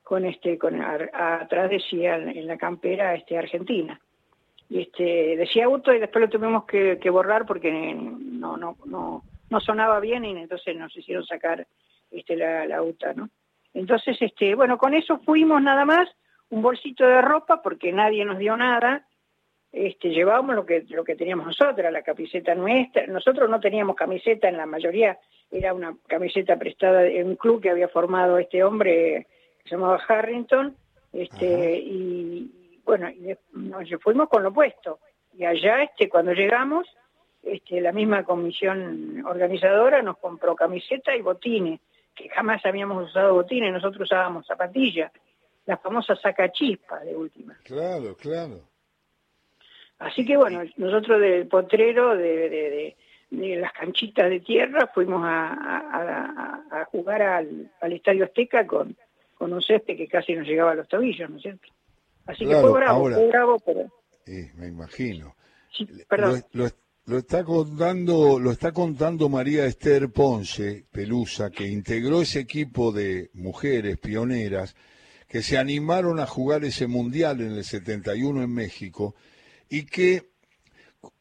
con 0.03 0.23
este, 0.23 0.57
con 0.57 0.81
atrás 0.81 1.69
decía 1.69 2.15
en 2.15 2.47
la 2.47 2.57
campera 2.57 3.13
este 3.13 3.37
Argentina 3.37 3.99
y 4.69 4.81
este 4.81 5.37
decía 5.37 5.65
auto 5.65 5.93
y 5.93 5.99
después 5.99 6.23
lo 6.23 6.29
tuvimos 6.29 6.65
que, 6.65 7.09
borrar 7.09 7.45
porque 7.45 7.71
no 7.71 8.57
no 8.57 8.77
no 8.85 9.23
no 9.49 9.59
sonaba 9.61 9.99
bien 9.99 10.25
y 10.25 10.31
entonces 10.31 10.75
nos 10.75 10.95
hicieron 10.95 11.25
sacar 11.25 11.65
este 12.11 12.35
la, 12.35 12.65
la 12.65 12.81
UTA, 12.83 13.13
¿no? 13.13 13.29
Entonces, 13.77 14.17
este, 14.21 14.55
bueno, 14.55 14.79
con 14.79 14.95
eso 14.95 15.19
fuimos 15.19 15.61
nada 15.61 15.85
más, 15.85 16.09
un 16.49 16.63
bolsito 16.63 17.05
de 17.05 17.21
ropa 17.21 17.61
porque 17.61 17.91
nadie 17.91 18.25
nos 18.25 18.39
dio 18.39 18.57
nada, 18.57 19.05
este, 19.71 20.09
llevábamos 20.09 20.55
lo 20.55 20.65
que, 20.65 20.83
lo 20.89 21.03
que 21.03 21.15
teníamos 21.15 21.45
nosotros, 21.45 21.91
la 21.91 22.01
camiseta 22.01 22.55
nuestra, 22.55 23.05
nosotros 23.05 23.47
no 23.47 23.59
teníamos 23.59 23.95
camiseta, 23.95 24.49
en 24.49 24.57
la 24.57 24.65
mayoría 24.65 25.19
era 25.51 25.75
una 25.75 25.95
camiseta 26.07 26.57
prestada 26.57 27.01
de 27.01 27.23
un 27.23 27.35
club 27.35 27.61
que 27.61 27.69
había 27.69 27.87
formado 27.87 28.39
este 28.39 28.63
hombre 28.63 29.27
que 29.61 29.69
se 29.69 29.75
llamaba 29.75 30.01
Harrington, 30.07 30.75
este, 31.13 31.77
y, 31.77 32.79
bueno, 32.83 33.11
y 33.11 33.35
nos 33.53 33.87
fuimos 34.01 34.27
con 34.27 34.41
lo 34.41 34.49
opuesto. 34.49 34.97
Y 35.37 35.45
allá, 35.45 35.83
este, 35.83 36.09
cuando 36.09 36.33
llegamos, 36.33 36.87
este, 37.43 37.79
la 37.79 37.91
misma 37.91 38.23
comisión 38.23 39.23
organizadora 39.23 40.01
nos 40.01 40.17
compró 40.17 40.55
camiseta 40.55 41.15
y 41.15 41.21
botines, 41.21 41.79
que 42.17 42.29
jamás 42.29 42.65
habíamos 42.65 43.09
usado 43.09 43.33
botines, 43.35 43.71
nosotros 43.71 44.01
usábamos 44.01 44.47
zapatillas, 44.47 45.11
la 45.65 45.77
famosa 45.77 46.15
sacachispa 46.15 46.99
de 47.01 47.15
última. 47.15 47.55
Claro, 47.63 48.15
claro. 48.15 48.61
Así 49.99 50.25
que 50.25 50.35
bueno, 50.37 50.63
nosotros 50.77 51.21
del 51.21 51.47
potrero, 51.47 52.15
de, 52.15 52.95
las 53.29 53.73
canchitas 53.73 54.29
de 54.29 54.39
tierra, 54.39 54.87
fuimos 54.93 55.21
a, 55.23 56.87
jugar 56.91 57.21
al, 57.21 57.71
Estadio 57.81 58.25
Azteca 58.25 58.65
con, 58.65 58.95
con 59.35 59.53
un 59.53 59.61
césped 59.61 59.97
que 59.97 60.07
casi 60.07 60.33
nos 60.33 60.47
llegaba 60.47 60.71
a 60.71 60.75
los 60.75 60.87
tobillos, 60.87 61.29
¿no 61.29 61.37
es 61.37 61.43
cierto? 61.43 61.67
Así 62.25 62.45
que 62.45 62.55
fue 62.55 62.71
bravo, 62.71 63.09
fue 63.09 63.27
bravo, 63.27 63.59
pero... 63.65 63.91
me 64.55 64.67
imagino. 64.67 65.35
Lo, 66.53 66.67
está 67.15 67.45
contando, 67.45 68.37
lo 68.37 68.51
está 68.51 68.73
contando 68.73 69.29
María 69.29 69.65
Esther 69.65 70.09
Ponce, 70.11 70.83
Pelusa, 70.91 71.49
que 71.49 71.65
integró 71.65 72.21
ese 72.21 72.41
equipo 72.41 72.91
de 72.91 73.29
mujeres 73.33 73.97
pioneras 73.97 74.75
que 75.29 75.41
se 75.41 75.57
animaron 75.57 76.19
a 76.19 76.25
jugar 76.25 76.65
ese 76.65 76.85
mundial 76.85 77.39
en 77.39 77.53
el 77.53 77.63
71 77.63 78.43
en 78.43 78.53
México 78.53 79.15
y 79.69 79.85
que, 79.85 80.23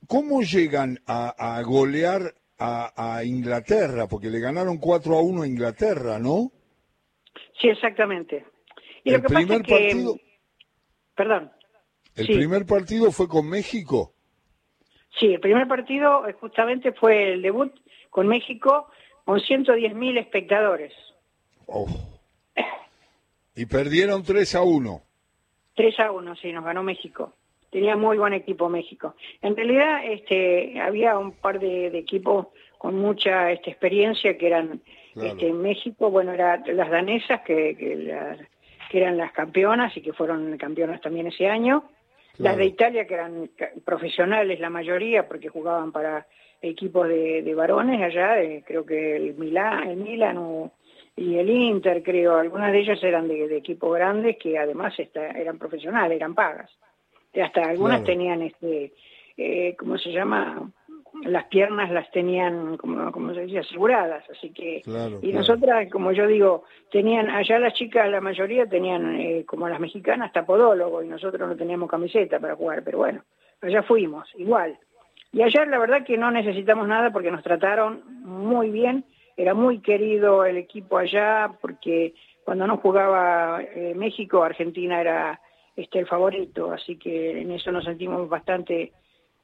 ¿cómo 0.09 0.43
llegan 0.43 0.99
a, 1.07 1.63
golear 1.65 2.35
a, 2.59 3.23
Inglaterra? 3.25 4.09
Porque 4.09 4.29
le 4.29 4.41
ganaron 4.41 4.79
4 4.79 5.17
a 5.17 5.23
1 5.23 5.43
a 5.43 5.47
Inglaterra, 5.47 6.19
¿no? 6.19 6.51
Sí, 7.61 7.69
exactamente. 7.69 8.45
Y 9.05 9.15
el 9.15 9.23
primer 9.23 9.63
partido, 9.63 10.17
Perdón. 11.15 11.53
¿El 12.17 12.27
primer 12.27 12.67
partido 12.67 13.13
fue 13.13 13.29
con 13.29 13.49
México? 13.49 14.16
Sí, 15.19 15.33
el 15.33 15.41
primer 15.41 15.67
partido 15.67 16.27
eh, 16.29 16.35
justamente 16.35 16.93
fue 16.93 17.33
el 17.33 17.43
debut 17.43 17.73
con 18.11 18.29
México 18.29 18.89
con 19.25 19.41
110.000 19.41 20.19
espectadores. 20.19 20.93
Y 23.57 23.67
perdieron 23.67 24.23
3 24.23 24.55
a 24.55 24.63
1. 24.63 25.03
3 25.75 26.01
a 26.01 26.13
1, 26.13 26.37
sí, 26.37 26.53
nos 26.53 26.65
ganó 26.65 26.83
México. 26.83 27.33
Tenía 27.71 27.97
muy 27.97 28.19
buen 28.19 28.35
equipo 28.35 28.69
México. 28.69 29.15
En 29.43 29.57
realidad 29.57 30.05
este, 30.05 30.81
había 30.81 31.19
un 31.19 31.33
par 31.33 31.59
de, 31.59 31.89
equipos 31.99 32.47
con 32.79 32.95
mucha 32.97 33.51
este, 33.51 33.71
experiencia 33.71 34.39
que 34.39 34.47
eran 34.47 34.81
este, 35.15 35.49
en 35.49 35.63
México, 35.63 36.11
bueno, 36.11 36.33
eran 36.33 36.63
las 36.77 36.91
danesas 36.91 37.41
que, 37.41 37.75
que, 37.77 38.99
eran 38.99 39.17
las 39.17 39.33
campeonas 39.33 39.97
y 39.97 40.03
que 40.03 40.13
fueron 40.13 40.57
campeonas 40.59 41.01
también 41.01 41.27
ese 41.27 41.49
año. 41.49 41.85
Las 42.39 42.57
de 42.57 42.67
Italia 42.67 43.07
que 43.07 43.15
eran 43.15 43.51
profesionales 43.85 44.61
la 44.61 44.71
mayoría 44.71 45.27
porque 45.27 45.49
jugaban 45.49 45.93
para 45.93 46.27
equipos 46.61 47.09
de, 47.09 47.55
varones 47.55 48.03
allá, 48.03 48.37
creo 48.65 48.85
que 48.85 49.17
el 49.17 49.35
Milán, 49.35 49.91
el 49.91 49.97
Milan 49.99 50.71
y 51.17 51.37
el 51.37 51.49
Inter, 51.49 52.03
creo, 52.03 52.37
algunas 52.37 52.73
de 52.73 52.81
ellas 52.81 53.03
eran 53.03 53.29
de, 53.29 53.57
equipos 53.57 53.95
grandes 53.95 54.37
que 54.37 54.59
además 54.59 54.95
eran 55.15 55.59
profesionales, 55.59 56.17
eran 56.17 56.35
pagas. 56.35 56.71
Hasta 57.35 57.63
algunas 57.69 58.03
tenían 58.03 58.43
este 58.43 58.93
eh, 59.37 59.75
cómo 59.79 59.99
se 59.99 60.11
llama 60.11 60.71
las 61.25 61.45
piernas 61.47 61.91
las 61.91 62.11
tenían 62.11 62.77
como, 62.77 63.11
como 63.13 63.35
se 63.35 63.43
dice 63.43 63.61
aseguradas 63.61 64.29
así 64.31 64.51
que 64.51 64.83
y 65.23 65.33
nosotras 65.33 65.89
como 65.91 66.13
yo 66.13 66.27
digo 66.27 66.65
tenían 66.91 67.31
allá 67.31 67.59
las 67.59 67.75
chicas 67.75 68.11
la 68.11 68.21
mayoría 68.21 68.67
tenían 68.67 69.19
eh, 69.21 69.45
como 69.47 69.69
las 69.69 69.81
mexicanas 69.81 70.33
tapodólogo 70.33 71.03
y 71.03 71.09
nosotros 71.09 71.49
no 71.49 71.57
teníamos 71.57 71.91
camiseta 71.91 72.39
para 72.39 72.57
jugar 72.57 72.83
pero 72.85 72.99
bueno 72.99 73.23
allá 73.63 73.83
fuimos 73.83 74.29
igual. 74.37 74.79
Y 75.33 75.43
allá 75.43 75.65
la 75.67 75.79
verdad 75.79 76.05
que 76.05 76.17
no 76.17 76.31
necesitamos 76.31 76.87
nada 76.89 77.11
porque 77.13 77.31
nos 77.31 77.43
trataron 77.43 78.03
muy 78.23 78.71
bien 78.71 79.05
era 79.37 79.55
muy 79.55 79.81
querido 79.81 80.45
el 80.45 80.57
equipo 80.57 80.97
allá 80.99 81.51
porque 81.61 82.15
cuando 82.45 82.67
no 82.67 82.79
jugaba 82.79 83.63
eh, 83.63 83.95
México 83.95 84.43
Argentina 84.43 85.01
era 85.01 85.41
este, 85.77 85.99
el 85.99 86.07
favorito, 86.07 86.73
así 86.73 86.97
que 86.97 87.41
en 87.41 87.51
eso 87.51 87.71
nos 87.71 87.85
sentimos 87.85 88.29
bastante 88.29 88.93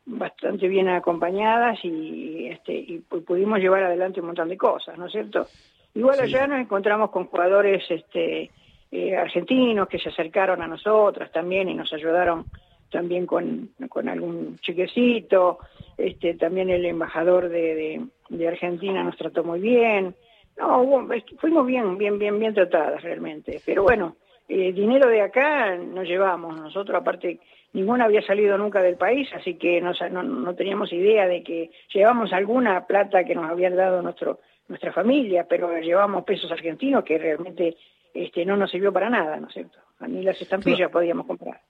bastante 0.04 0.68
bien 0.68 0.88
acompañadas 0.88 1.78
y, 1.85 2.49
este, 2.49 2.73
y 2.73 2.99
pudimos 2.99 3.59
llevar 3.61 3.85
adelante 3.85 4.21
un 4.21 4.26
montón 4.26 4.49
de 4.49 4.56
cosas, 4.56 4.99
¿no 4.99 5.06
es 5.06 5.12
cierto? 5.12 5.47
Igual 5.94 6.21
allá 6.21 6.47
nos 6.47 6.61
encontramos 6.61 7.11
con 7.11 7.26
jugadores 7.26 7.85
este, 7.88 8.50
eh, 8.90 9.16
argentinos 9.16 9.88
que 9.88 9.99
se 9.99 10.09
acercaron 10.09 10.62
a 10.62 10.66
nosotras 10.66 11.30
también 11.30 11.68
y 11.68 11.75
nos 11.75 11.92
ayudaron 11.92 12.47
también 12.90 13.26
con, 13.26 13.71
con 13.88 14.09
algún 14.09 14.59
chiquecito, 14.59 15.59
este, 15.97 16.35
también 16.35 16.68
el 16.68 16.85
embajador 16.85 17.49
de, 17.49 18.02
de, 18.28 18.49
Argentina 18.49 19.02
nos 19.02 19.16
trató 19.16 19.44
muy 19.44 19.61
bien, 19.61 20.14
no, 20.59 21.09
fuimos 21.38 21.66
bien, 21.66 21.97
bien, 21.97 22.18
bien, 22.18 22.38
bien 22.38 22.52
tratadas 22.52 23.02
realmente, 23.02 23.62
pero 23.64 23.82
bueno, 23.82 24.16
eh, 24.49 24.73
dinero 24.73 25.09
de 25.09 25.23
acá 25.23 25.76
no 25.76 26.02
llevamos. 26.02 26.54
Nosotros, 26.61 27.00
aparte, 27.00 27.40
ninguna 27.73 28.05
había 28.05 28.23
salido 28.23 28.59
nunca 28.59 28.83
del 28.83 28.97
país, 28.97 29.29
así 29.35 29.55
que 29.55 29.81
no, 29.81 29.93
no, 29.93 30.55
teníamos 30.55 30.93
idea 30.93 31.26
de 31.26 31.43
que 31.43 31.71
llevamos 31.93 32.33
alguna 32.33 32.87
plata 32.87 33.25
que 33.25 33.35
nos 33.35 33.50
habían 33.50 33.76
dado 33.76 34.02
nuestro, 34.02 34.41
nuestra 34.69 34.93
familia, 34.93 35.47
pero 35.49 35.79
llevamos 35.79 36.25
pesos 36.25 36.50
argentinos 36.50 37.05
que 37.05 37.19
realmente 37.19 37.76
este, 38.12 38.45
no 38.45 38.57
nos 38.57 38.71
sirvió 38.71 38.93
para 38.93 39.11
nada, 39.11 39.38
¿no 39.38 39.49
es 39.49 39.55
cierto? 39.55 39.79
A 40.00 40.09
mí 40.09 40.23
las 40.23 40.41
estampillas 40.41 40.91
podíamos 40.91 41.26
comprar. 41.26 41.61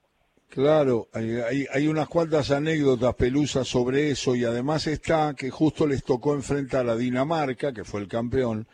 Claro, 0.48 1.08
hay, 1.14 1.64
hay, 1.72 1.88
unas 1.88 2.08
cuantas 2.08 2.50
anécdotas 2.50 3.14
pelusas 3.14 3.66
sobre 3.66 4.10
eso 4.10 4.36
y 4.36 4.44
además 4.44 4.86
está 4.86 5.32
que 5.34 5.48
justo 5.48 5.86
les 5.86 6.04
tocó 6.04 6.34
enfrentar 6.34 6.86
a 6.90 6.96
Dinamarca, 6.96 7.72
que 7.72 7.84
fue 7.84 8.02
el 8.02 8.08
campeón, 8.08 8.66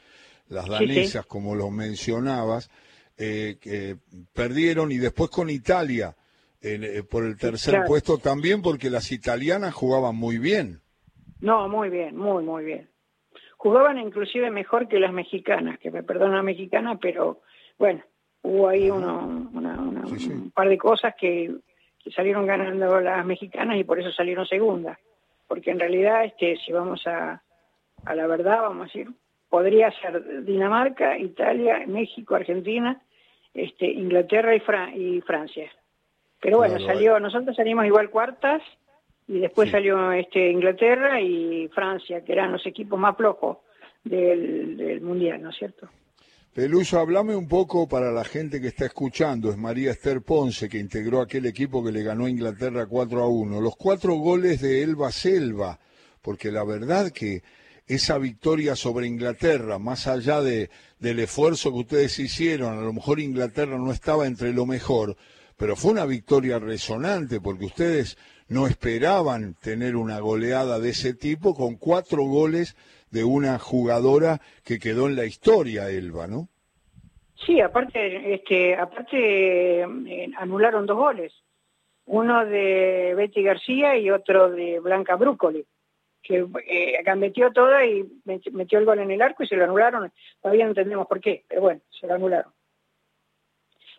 las 0.49 0.67
danesas, 0.67 1.25
como 1.27 1.55
lo 1.55 1.71
mencionabas, 1.71 2.69
eh, 3.17 3.59
que 3.61 3.97
perdieron 4.33 4.91
y 4.91 4.99
después 4.99 5.31
con 5.31 5.51
Italia 5.51 6.17
eh, 6.61 7.03
por 7.09 7.25
el 7.25 7.37
tercer 7.37 7.85
puesto 7.87 8.19
también 8.19 8.63
porque 8.63 8.91
las 8.91 9.13
italianas 9.13 9.75
jugaban 9.75 10.17
muy 10.17 10.39
bien. 10.39 10.81
No, 11.41 11.69
muy 11.69 11.89
bien, 11.89 12.17
muy, 12.17 12.43
muy 12.43 12.65
bien. 12.65 12.89
Jugaban 13.57 13.99
inclusive 13.99 14.51
mejor 14.51 14.89
que 14.89 14.99
las 14.99 15.13
mexicanas, 15.13 15.79
que 15.79 15.91
me 15.91 16.03
perdona 16.03 16.43
mexicanas, 16.43 16.99
pero 17.01 17.43
bueno, 17.79 18.03
hubo 18.43 18.69
ahí 18.69 18.91
uno, 18.91 19.27
un 19.27 20.53
par 20.55 20.69
de 20.69 20.79
cosas 20.79 21.15
que, 21.19 21.55
salieron 22.15 22.47
ganando 22.47 23.01
las 23.03 23.27
mexicanas 23.27 23.77
y 23.77 23.85
por 23.85 24.01
eso 24.01 24.11
salieron 24.13 24.47
segundas. 24.47 24.99
Porque 25.47 25.71
en 25.71 25.79
realidad, 25.79 26.25
este, 26.25 26.57
si 26.57 26.73
vamos 26.73 27.07
a, 27.07 27.43
a 28.05 28.15
la 28.15 28.27
verdad, 28.27 28.63
vamos 28.63 28.83
a 28.83 28.85
decir, 28.85 29.09
podría 29.51 29.91
ser 30.01 30.45
Dinamarca, 30.45 31.19
Italia, 31.19 31.85
México, 31.87 32.35
Argentina 32.35 33.03
este, 33.55 33.87
Inglaterra 33.87 34.55
y, 34.95 35.21
Francia. 35.23 35.71
Pero 36.41 36.59
bueno, 36.59 36.79
salió, 36.81 37.19
nosotros 37.19 37.57
salimos 37.57 37.87
igual 37.87 38.11
cuartas 38.11 38.63
y 39.27 39.41
después 39.41 39.71
salió 39.71 40.13
este 40.13 40.51
Inglaterra 40.51 41.21
y 41.21 41.69
Francia, 41.69 42.25
que 42.25 42.33
eran 42.33 42.53
los 42.53 42.65
equipos 42.67 42.99
más 42.99 43.17
flojos 43.17 43.59
del, 44.05 45.01
Mundial, 45.03 45.43
¿no 45.43 45.51
es 45.51 45.57
cierto? 45.57 45.89
Peluso, 46.55 46.99
hablame 46.99 47.37
un 47.37 47.47
poco 47.47 47.89
para 47.89 48.11
la 48.11 48.25
gente 48.25 48.61
que 48.61 48.69
está 48.69 48.87
escuchando. 48.87 49.51
Es 49.51 49.57
María 49.57 49.91
Esther 49.91 50.23
Ponce, 50.23 50.69
que 50.69 50.79
integró 50.79 51.21
aquel 51.21 51.47
equipo 51.47 51.85
que 51.85 51.93
le 51.93 52.03
ganó 52.03 52.25
a 52.25 52.31
Inglaterra 52.31 52.87
4 52.87 53.23
a 53.23 53.29
1. 53.29 53.61
Los 53.61 53.77
cuatro 53.77 54.15
goles 54.15 54.61
de 54.61 54.83
Elba 54.83 55.13
Selva, 55.13 55.79
porque 56.23 56.51
la 56.51 56.65
verdad 56.65 57.13
que 57.13 57.43
esa 57.87 58.19
victoria 58.19 58.77
sobre 58.77 59.07
Inglaterra, 59.07 59.79
más 59.79 60.07
allá 60.07 60.41
de, 60.41 60.71
del 60.99 61.21
esfuerzo 61.21 61.71
que 61.71 61.79
ustedes 61.79 62.19
hicieron, 62.19 62.79
a 62.79 62.83
lo 62.83 62.93
mejor 62.93 63.21
Inglaterra 63.21 63.79
no 63.79 63.93
estaba 63.93 64.27
entre 64.27 64.53
lo 64.53 64.67
mejor, 64.67 65.17
pero 65.59 65.77
fue 65.77 65.91
una 65.93 66.07
victoria 66.07 66.59
resonante 66.59 67.41
porque 67.41 67.67
ustedes 67.67 68.17
no 68.49 68.67
esperaban 68.67 69.55
tener 69.55 69.97
una 69.97 70.21
goleada 70.21 70.79
de 70.79 70.91
ese 70.91 71.15
tipo 71.15 71.55
con 71.55 71.77
cuatro 71.77 72.23
goles 72.23 72.77
de 73.11 73.25
una 73.25 73.59
jugadora 73.59 74.41
que 74.65 74.79
quedó 74.79 75.07
en 75.09 75.17
la 75.17 75.25
historia, 75.25 75.91
Elba, 75.91 76.27
¿no? 76.27 76.49
Sí, 77.45 77.61
aparte, 77.61 78.35
este, 78.35 78.77
aparte 78.77 79.81
eh, 79.81 80.31
anularon 80.39 80.87
dos 80.87 80.97
goles, 80.97 81.33
uno 82.07 82.45
de 82.47 83.15
Betty 83.17 83.43
García 83.43 83.97
y 83.97 84.11
otro 84.11 84.51
de 84.51 84.81
Blanca 84.81 85.17
Brúcoli 85.17 85.65
que 86.23 86.47
eh, 86.67 87.15
metió 87.17 87.51
toda 87.53 87.87
y 87.87 88.07
metió 88.53 88.79
el 88.79 88.85
gol 88.85 88.99
en 88.99 89.11
el 89.11 89.23
arco 89.23 89.43
y 89.43 89.47
se 89.47 89.57
lo 89.57 89.65
anularon. 89.65 90.13
Todavía 90.43 90.65
no 90.65 90.73
entendemos 90.73 91.07
por 91.07 91.21
qué, 91.21 91.45
pero 91.49 91.63
bueno, 91.63 91.81
se 91.99 92.07
lo 92.07 92.15
anularon. 92.15 92.53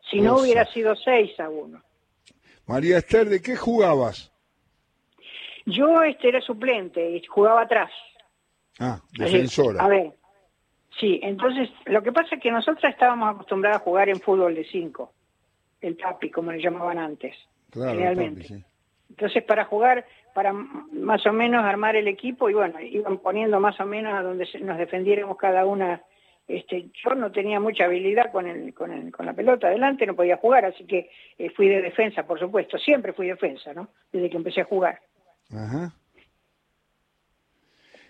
Si 0.10 0.22
no 0.22 0.38
hubiera 0.38 0.66
sido 0.66 0.96
6 0.96 1.40
a 1.40 1.50
1. 1.50 1.82
María 2.68 2.98
Esther, 2.98 3.30
¿de 3.30 3.42
qué 3.42 3.56
jugabas? 3.56 4.32
Yo 5.66 6.02
este 6.04 6.30
era 6.30 6.42
suplente 6.42 7.10
y 7.12 7.24
jugaba 7.26 7.62
atrás. 7.62 7.92
Ah, 8.80 9.02
defensora. 9.12 9.84
a 9.84 9.88
ver, 9.90 10.14
sí, 11.00 11.20
entonces 11.22 11.70
lo 11.86 12.02
que 12.02 12.14
pasa 12.14 12.36
es 12.36 12.42
que 12.42 12.50
nosotras 12.50 12.94
estábamos 12.94 13.36
acostumbradas 13.36 13.82
a 13.82 13.84
jugar 13.84 14.08
en 14.08 14.22
fútbol 14.22 14.56
de 14.56 14.64
5, 14.64 15.12
el 15.82 15.98
tapi, 15.98 16.32
como 16.32 16.54
le 16.54 16.62
llamaban 16.62 16.98
antes, 16.98 17.36
claro, 17.72 17.92
generalmente. 17.92 18.64
Entonces, 19.10 19.44
para 19.44 19.66
jugar 19.66 20.06
para 20.34 20.54
más 20.54 21.26
o 21.26 21.34
menos 21.34 21.66
armar 21.66 21.96
el 21.96 22.08
equipo 22.08 22.50
y 22.50 22.54
bueno, 22.54 22.80
iban 22.80 23.18
poniendo 23.18 23.60
más 23.60 23.80
o 23.80 23.86
menos 23.86 24.14
a 24.14 24.22
donde 24.22 24.48
nos 24.62 24.78
defendiéramos 24.78 25.38
cada 25.38 25.66
una. 25.66 26.02
Este, 26.50 26.90
yo 27.06 27.14
no 27.14 27.32
tenía 27.32 27.60
mucha 27.60 27.86
habilidad 27.86 28.32
con, 28.32 28.48
el, 28.48 28.74
con, 28.74 28.92
el, 28.92 29.12
con 29.12 29.28
la 29.28 29.34
pelota 29.34 29.68
adelante, 29.68 30.08
no 30.08 30.16
podía 30.16 30.38
jugar, 30.38 30.66
así 30.66 30.84
que 30.84 31.12
eh, 31.38 31.52
fui 31.52 31.70
de 31.70 31.80
defensa, 31.80 32.26
por 32.26 32.40
supuesto, 32.40 32.80
siempre 32.80 33.14
fui 33.14 33.28
defensa, 33.28 33.72
¿no? 33.72 33.90
Desde 34.12 34.32
que 34.32 34.38
empecé 34.38 34.62
a 34.62 34.66
jugar. 34.66 35.00
Ajá. 35.52 35.94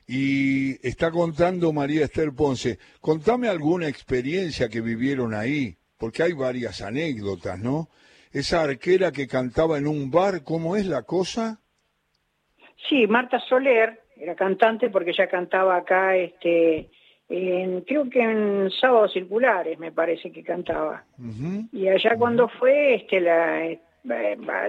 Y 0.07 0.87
está 0.87 1.11
contando 1.11 1.73
María 1.73 2.05
Esther 2.05 2.31
Ponce, 2.31 2.79
contame 3.01 3.49
alguna 3.49 3.89
experiencia 3.89 4.69
que 4.69 4.79
vivieron 4.79 5.33
ahí, 5.33 5.75
porque 5.97 6.23
hay 6.23 6.31
varias 6.31 6.81
anécdotas, 6.81 7.59
¿no? 7.59 7.89
Esa 8.31 8.61
arquera 8.61 9.11
que 9.11 9.27
cantaba 9.27 9.77
en 9.77 9.85
un 9.85 10.11
bar, 10.11 10.45
¿cómo 10.45 10.77
es 10.77 10.85
la 10.85 11.03
cosa? 11.03 11.59
Sí, 12.87 13.05
Marta 13.05 13.37
Soler 13.49 13.99
era 14.15 14.33
cantante 14.35 14.89
porque 14.89 15.11
ya 15.11 15.27
cantaba 15.27 15.75
acá, 15.75 16.15
este, 16.15 16.89
en, 17.29 17.81
creo 17.81 18.09
que 18.09 18.21
en 18.21 18.71
Sábados 18.71 19.13
Circulares 19.13 19.77
me 19.77 19.91
parece 19.91 20.31
que 20.31 20.43
cantaba. 20.43 21.05
Y 21.71 21.87
allá 21.87 22.15
cuando 22.17 22.49
fue, 22.49 22.95
este, 22.95 23.21
la, 23.21 23.67
eh, 23.67 23.79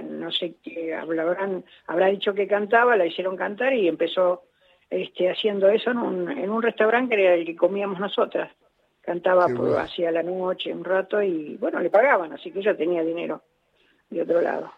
no 0.03 0.31
sé 0.31 0.55
qué, 0.63 0.93
habrán, 0.93 1.65
habrá 1.87 2.07
dicho 2.07 2.33
que 2.33 2.47
cantaba, 2.47 2.95
la 2.95 3.07
hicieron 3.07 3.35
cantar 3.35 3.73
y 3.73 3.87
empezó 3.87 4.43
este, 4.89 5.29
haciendo 5.31 5.69
eso 5.69 5.91
en 5.91 5.97
un, 5.97 6.31
en 6.31 6.49
un 6.51 6.61
restaurante 6.61 7.15
que 7.15 7.25
era 7.25 7.33
el 7.33 7.45
que 7.45 7.55
comíamos 7.55 7.99
nosotras. 7.99 8.51
Cantaba 9.01 9.47
por, 9.47 9.79
hacia 9.79 10.11
la 10.11 10.21
noche 10.21 10.71
un 10.71 10.83
rato 10.83 11.23
y 11.23 11.57
bueno, 11.57 11.79
le 11.79 11.89
pagaban, 11.89 12.33
así 12.33 12.51
que 12.51 12.59
ella 12.59 12.77
tenía 12.77 13.03
dinero 13.03 13.41
de 14.11 14.21
otro 14.21 14.39
lado. 14.39 14.71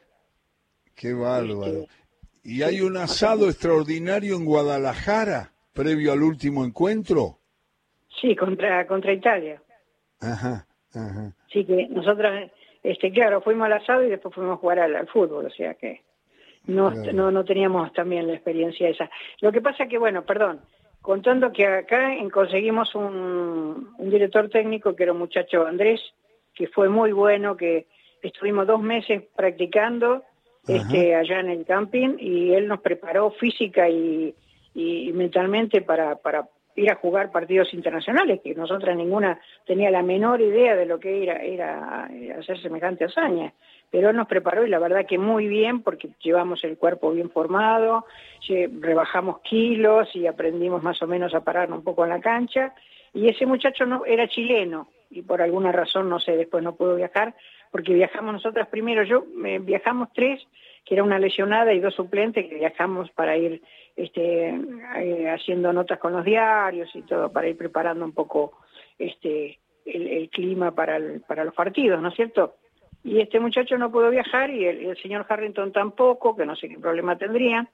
Qué 0.95 1.13
bárbaro. 1.13 1.65
Este, 1.65 1.87
¿Y 2.43 2.61
hay 2.61 2.79
un 2.79 2.95
asado 2.95 3.49
extraordinario 3.49 4.37
en 4.37 4.45
Guadalajara 4.45 5.51
previo 5.73 6.13
al 6.13 6.23
último 6.23 6.63
encuentro? 6.63 7.39
Sí, 8.20 8.36
contra, 8.36 8.86
contra 8.88 9.13
Italia. 9.13 9.62
Ajá, 10.22 10.65
ajá. 10.93 11.34
Sí, 11.51 11.65
que 11.65 11.88
nosotras 11.89 12.51
este, 12.84 13.12
claro, 13.12 13.41
fuimos 13.41 13.65
al 13.65 13.74
asado 13.74 14.03
y 14.03 14.10
después 14.10 14.36
fuimos 14.36 14.55
a 14.58 14.58
jugar 14.58 14.79
al, 14.79 15.08
fútbol, 15.08 15.46
o 15.46 15.50
sea 15.50 15.74
que 15.75 16.01
no, 16.65 16.91
no, 16.91 17.32
no 17.32 17.46
teníamos 17.46 17.91
también 17.93 18.27
la 18.27 18.34
experiencia 18.34 18.89
esa. 18.89 19.10
Lo 19.39 19.51
que 19.51 19.62
pasa 19.62 19.88
que, 19.88 19.98
bueno, 19.98 20.24
perdón, 20.24 20.62
contando 21.01 21.51
que 21.51 21.65
acá 21.65 22.12
conseguimos 22.32 22.93
un, 22.96 23.93
un 23.98 24.10
director 24.10 24.50
técnico 24.50 24.96
que 24.96 25.03
era 25.03 25.13
un 25.13 25.20
muchacho 25.20 25.65
Andrés, 25.65 26.01
que 26.53 26.67
fue 26.67 26.89
muy 26.89 27.13
bueno, 27.13 27.55
que 27.55 27.88
estuvimos 28.22 28.67
dos 28.67 28.82
meses 28.82 29.24
practicando 29.36 30.24
este, 30.67 31.15
allá 31.15 31.39
en 31.39 31.50
el 31.50 31.65
camping 31.65 32.17
y 32.20 32.53
él 32.53 32.67
nos 32.67 32.79
preparó 32.82 33.32
física 33.32 33.89
y, 33.89 34.34
y 34.74 35.12
mentalmente 35.13 35.82
para, 35.82 36.15
para 36.15 36.48
ir 36.75 36.89
a 36.89 36.96
jugar 36.96 37.32
partidos 37.32 37.74
internacionales, 37.74 38.42
que 38.44 38.56
nosotras 38.56 38.96
ninguna 38.96 39.39
tenía 39.65 39.92
la 39.92 40.01
menor 40.01 40.42
idea 40.42 40.75
de 40.75 40.86
lo 40.86 41.00
que 41.00 41.24
era, 41.24 41.42
era 41.44 42.10
hacer 42.39 42.62
semejante 42.62 43.06
hazaña. 43.06 43.53
Pero 43.92 44.12
nos 44.12 44.27
preparó 44.27 44.65
y 44.65 44.70
la 44.70 44.80
verdad 44.80 45.06
que 45.08 45.20
muy 45.20 45.48
bien 45.48 45.84
porque 45.84 46.10
llevamos 46.20 46.63
el 46.63 46.77
cuerpo 46.77 47.12
bien 47.12 47.30
formado, 47.30 48.06
rebajamos 48.80 49.42
kilos 49.42 50.15
y 50.15 50.25
aprendimos 50.25 50.82
más 50.82 51.01
o 51.01 51.08
menos 51.08 51.36
a 51.36 51.42
pararnos 51.42 51.80
un 51.80 51.84
poco 51.84 52.03
en 52.03 52.10
la 52.10 52.20
cancha. 52.20 52.74
Y 53.13 53.30
ese 53.30 53.46
muchacho 53.46 53.86
no 53.86 54.06
era 54.06 54.27
chileno 54.27 54.88
y 55.13 55.22
por 55.22 55.42
alguna 55.42 55.72
razón, 55.72 56.10
no 56.10 56.20
sé, 56.20 56.36
después 56.36 56.63
no 56.63 56.75
pudo 56.75 56.96
viajar, 56.96 57.36
porque 57.74 57.92
viajamos 57.96 58.34
nosotras 58.34 58.68
primero, 58.68 59.01
yo 59.01 59.25
viajamos 59.62 60.10
tres, 60.13 60.39
que 60.86 60.94
era 60.94 61.03
una 61.03 61.18
lesionada 61.18 61.74
y 61.74 61.80
dos 61.80 61.96
suplentes, 61.96 62.48
que 62.48 62.53
viajamos 62.53 63.10
para 63.10 63.36
ir 63.36 63.63
este, 63.96 64.50
eh, 64.98 65.27
haciendo 65.27 65.74
notas 65.74 65.98
con 65.98 66.13
los 66.13 66.24
diarios 66.24 66.96
y 66.96 67.01
todo, 67.01 67.32
para 67.32 67.48
ir 67.48 67.58
preparando 67.58 68.06
un 68.06 68.12
poco 68.12 68.60
este, 69.00 69.58
el, 69.88 70.30
clima 70.30 70.70
para, 70.75 71.00
para 71.27 71.44
los 71.44 71.56
partidos, 71.56 72.00
¿no 72.00 72.10
es 72.10 72.15
cierto? 72.15 72.58
Y 73.03 73.20
este 73.20 73.39
muchacho 73.39 73.75
no 73.80 73.92
pudo 73.92 74.12
viajar 74.12 74.51
y 74.51 74.65
el, 74.65 74.96
señor 74.98 75.25
Harrington 75.27 75.72
tampoco, 75.72 76.36
que 76.36 76.46
no 76.46 76.56
sé 76.56 76.70
qué 76.70 76.77
problema 76.77 77.18
tendría. 77.18 77.68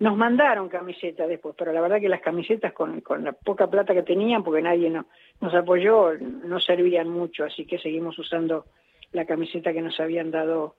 Nos 0.00 0.18
mandaron 0.18 0.68
camisetas 0.68 1.28
después, 1.28 1.54
pero 1.56 1.72
la 1.72 1.80
verdad 1.80 1.98
que 1.98 2.10
las 2.10 2.20
camisetas 2.20 2.74
con, 2.74 3.00
con 3.00 3.24
la 3.24 3.32
poca 3.32 3.68
plata 3.70 3.94
que 3.94 4.02
tenían, 4.02 4.44
porque 4.44 4.60
nadie 4.60 4.90
no, 4.90 5.06
nos 5.40 5.54
apoyó, 5.54 6.12
no 6.18 6.60
servían 6.60 7.08
mucho, 7.08 7.44
así 7.44 7.64
que 7.64 7.78
seguimos 7.78 8.18
usando 8.18 8.66
la 9.12 9.24
camiseta 9.24 9.72
que 9.72 9.82
nos 9.82 9.98
habían 10.00 10.30
dado 10.30 10.76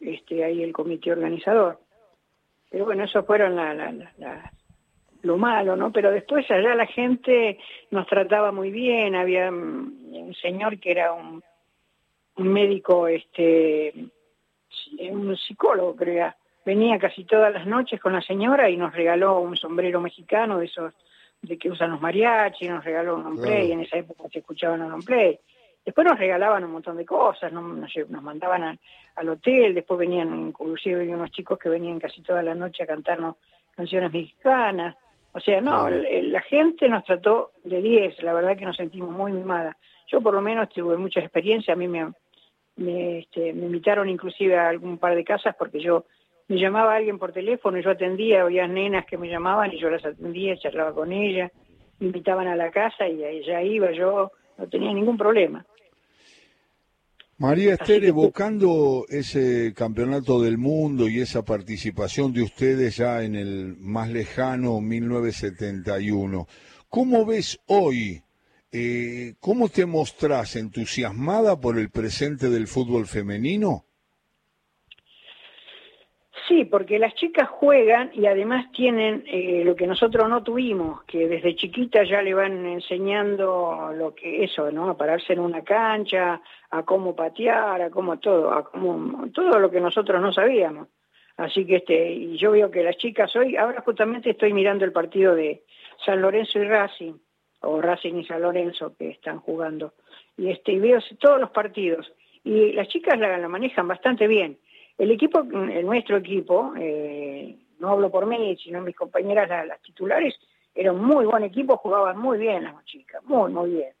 este, 0.00 0.44
ahí 0.44 0.62
el 0.62 0.72
comité 0.72 1.12
organizador. 1.12 1.78
Pero 2.70 2.84
bueno, 2.84 3.04
eso 3.04 3.24
fueron 3.24 3.56
la, 3.56 4.52
lo 5.22 5.36
malo, 5.36 5.76
¿no? 5.76 5.92
Pero 5.92 6.10
después 6.10 6.50
allá 6.50 6.74
la 6.74 6.86
gente 6.86 7.58
nos 7.90 8.06
trataba 8.06 8.52
muy 8.52 8.70
bien, 8.70 9.14
había 9.14 9.50
un 9.50 10.34
señor 10.40 10.78
que 10.78 10.92
era 10.92 11.12
un, 11.12 11.42
un 12.36 12.48
médico, 12.48 13.06
este, 13.06 13.92
un 15.10 15.36
psicólogo, 15.36 15.96
creo, 15.96 16.32
venía 16.64 16.98
casi 16.98 17.24
todas 17.24 17.52
las 17.52 17.66
noches 17.66 18.00
con 18.00 18.12
la 18.12 18.22
señora 18.22 18.70
y 18.70 18.76
nos 18.76 18.94
regaló 18.94 19.40
un 19.40 19.56
sombrero 19.56 20.00
mexicano 20.00 20.58
de 20.58 20.66
esos 20.66 20.94
de 21.42 21.56
que 21.58 21.70
usan 21.70 21.90
los 21.90 22.00
mariachis, 22.00 22.68
nos 22.68 22.84
regaló 22.84 23.16
un 23.16 23.40
play, 23.40 23.68
y 23.68 23.72
en 23.72 23.80
esa 23.80 23.96
época 23.96 24.24
se 24.30 24.40
escuchaban 24.40 24.82
un 24.82 25.02
play. 25.02 25.38
Después 25.84 26.06
nos 26.06 26.18
regalaban 26.18 26.64
un 26.64 26.72
montón 26.72 26.96
de 26.96 27.06
cosas, 27.06 27.52
nos, 27.52 27.64
nos 27.64 28.22
mandaban 28.22 28.78
al 29.16 29.28
hotel, 29.28 29.74
después 29.74 29.98
venían, 29.98 30.48
inclusive 30.48 31.08
unos 31.08 31.30
chicos 31.30 31.58
que 31.58 31.68
venían 31.68 31.98
casi 31.98 32.22
toda 32.22 32.42
la 32.42 32.54
noche 32.54 32.82
a 32.82 32.86
cantarnos 32.86 33.36
canciones 33.74 34.12
mexicanas. 34.12 34.96
O 35.32 35.40
sea, 35.40 35.60
no, 35.60 35.88
la 35.88 36.40
gente 36.42 36.88
nos 36.88 37.04
trató 37.04 37.52
de 37.64 37.80
10, 37.80 38.22
la 38.22 38.32
verdad 38.32 38.56
que 38.56 38.66
nos 38.66 38.76
sentimos 38.76 39.10
muy 39.10 39.32
mimadas. 39.32 39.76
Yo 40.08 40.20
por 40.20 40.34
lo 40.34 40.42
menos 40.42 40.68
tuve 40.68 40.96
mucha 40.96 41.20
experiencia, 41.20 41.74
a 41.74 41.76
mí 41.76 41.86
me, 41.86 42.12
me, 42.76 43.18
este, 43.20 43.52
me 43.52 43.66
invitaron 43.66 44.08
inclusive 44.08 44.58
a 44.58 44.68
algún 44.68 44.98
par 44.98 45.14
de 45.14 45.24
casas 45.24 45.54
porque 45.56 45.80
yo 45.80 46.04
me 46.48 46.58
llamaba 46.58 46.96
alguien 46.96 47.18
por 47.18 47.32
teléfono 47.32 47.78
y 47.78 47.82
yo 47.82 47.90
atendía, 47.90 48.42
había 48.42 48.66
nenas 48.66 49.06
que 49.06 49.16
me 49.16 49.28
llamaban 49.28 49.72
y 49.72 49.78
yo 49.78 49.88
las 49.88 50.04
atendía, 50.04 50.56
charlaba 50.56 50.92
con 50.92 51.12
ellas, 51.12 51.52
me 52.00 52.06
invitaban 52.06 52.48
a 52.48 52.56
la 52.56 52.72
casa 52.72 53.06
y 53.06 53.22
allá 53.22 53.62
iba 53.62 53.92
yo, 53.92 54.32
no 54.60 54.68
tenía 54.68 54.92
ningún 54.92 55.16
problema. 55.16 55.64
María 57.38 57.72
Esther, 57.72 58.04
evocando 58.04 59.06
ese 59.08 59.72
campeonato 59.74 60.42
del 60.42 60.58
mundo 60.58 61.08
y 61.08 61.20
esa 61.20 61.42
participación 61.42 62.34
de 62.34 62.42
ustedes 62.42 62.98
ya 62.98 63.22
en 63.22 63.34
el 63.34 63.78
más 63.78 64.10
lejano 64.10 64.78
1971, 64.82 66.46
¿cómo 66.90 67.24
ves 67.24 67.58
hoy, 67.66 68.22
eh, 68.72 69.36
cómo 69.40 69.70
te 69.70 69.86
mostrás 69.86 70.56
entusiasmada 70.56 71.58
por 71.58 71.78
el 71.78 71.88
presente 71.88 72.50
del 72.50 72.66
fútbol 72.66 73.06
femenino? 73.06 73.86
Sí, 76.50 76.64
porque 76.64 76.98
las 76.98 77.14
chicas 77.14 77.48
juegan 77.48 78.10
y 78.12 78.26
además 78.26 78.72
tienen 78.72 79.22
eh, 79.28 79.62
lo 79.64 79.76
que 79.76 79.86
nosotros 79.86 80.28
no 80.28 80.42
tuvimos, 80.42 81.04
que 81.04 81.28
desde 81.28 81.54
chiquitas 81.54 82.08
ya 82.08 82.22
le 82.22 82.34
van 82.34 82.66
enseñando 82.66 83.92
lo 83.94 84.16
que 84.16 84.42
eso, 84.42 84.68
¿no? 84.72 84.90
A 84.90 84.96
pararse 84.96 85.32
en 85.32 85.38
una 85.38 85.62
cancha, 85.62 86.42
a 86.72 86.82
cómo 86.82 87.14
patear, 87.14 87.80
a 87.82 87.90
cómo 87.90 88.18
todo, 88.18 88.50
a 88.50 88.68
cómo 88.68 89.28
todo 89.30 89.60
lo 89.60 89.70
que 89.70 89.80
nosotros 89.80 90.20
no 90.20 90.32
sabíamos. 90.32 90.88
Así 91.36 91.64
que 91.64 91.76
este, 91.76 92.14
y 92.14 92.36
yo 92.36 92.50
veo 92.50 92.68
que 92.68 92.82
las 92.82 92.96
chicas 92.96 93.36
hoy, 93.36 93.56
ahora 93.56 93.82
justamente 93.82 94.30
estoy 94.30 94.52
mirando 94.52 94.84
el 94.84 94.90
partido 94.90 95.36
de 95.36 95.62
San 96.04 96.20
Lorenzo 96.20 96.58
y 96.58 96.64
Racing, 96.64 97.14
o 97.60 97.80
Racing 97.80 98.14
y 98.14 98.24
San 98.24 98.42
Lorenzo 98.42 98.96
que 98.98 99.10
están 99.10 99.38
jugando, 99.38 99.94
y 100.36 100.50
este, 100.50 100.72
y 100.72 100.80
veo 100.80 100.98
todos 101.20 101.40
los 101.40 101.50
partidos, 101.50 102.12
y 102.42 102.72
las 102.72 102.88
chicas 102.88 103.16
la 103.20 103.46
manejan 103.46 103.86
bastante 103.86 104.26
bien 104.26 104.58
el 105.00 105.10
equipo, 105.12 105.42
nuestro 105.42 106.18
equipo, 106.18 106.74
eh, 106.76 107.56
no 107.78 107.88
hablo 107.88 108.10
por 108.10 108.26
mí, 108.26 108.54
sino 108.62 108.82
mis 108.82 108.94
compañeras, 108.94 109.48
las, 109.66 109.80
titulares, 109.80 110.38
era 110.74 110.92
un 110.92 111.02
muy 111.02 111.24
buen 111.24 111.42
equipo, 111.42 111.78
jugaban 111.78 112.18
muy 112.18 112.36
bien 112.36 112.64
las 112.64 112.84
chicas, 112.84 113.24
muy, 113.24 113.50
muy 113.50 113.70
bien. 113.70 113.92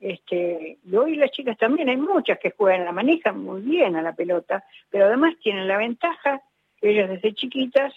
Este, 0.00 0.78
y 0.84 0.96
hoy 0.96 1.14
las 1.14 1.30
chicas 1.30 1.56
también, 1.56 1.88
hay 1.88 1.96
muchas 1.96 2.40
que 2.40 2.50
juegan, 2.50 2.84
la 2.84 2.90
manejan 2.90 3.38
muy 3.38 3.60
bien 3.60 3.94
a 3.94 4.02
la 4.02 4.12
pelota, 4.12 4.64
pero 4.90 5.06
además 5.06 5.36
tienen 5.40 5.68
la 5.68 5.76
ventaja 5.76 6.42
que 6.80 6.90
ellas 6.90 7.08
desde 7.08 7.32
chiquitas 7.32 7.94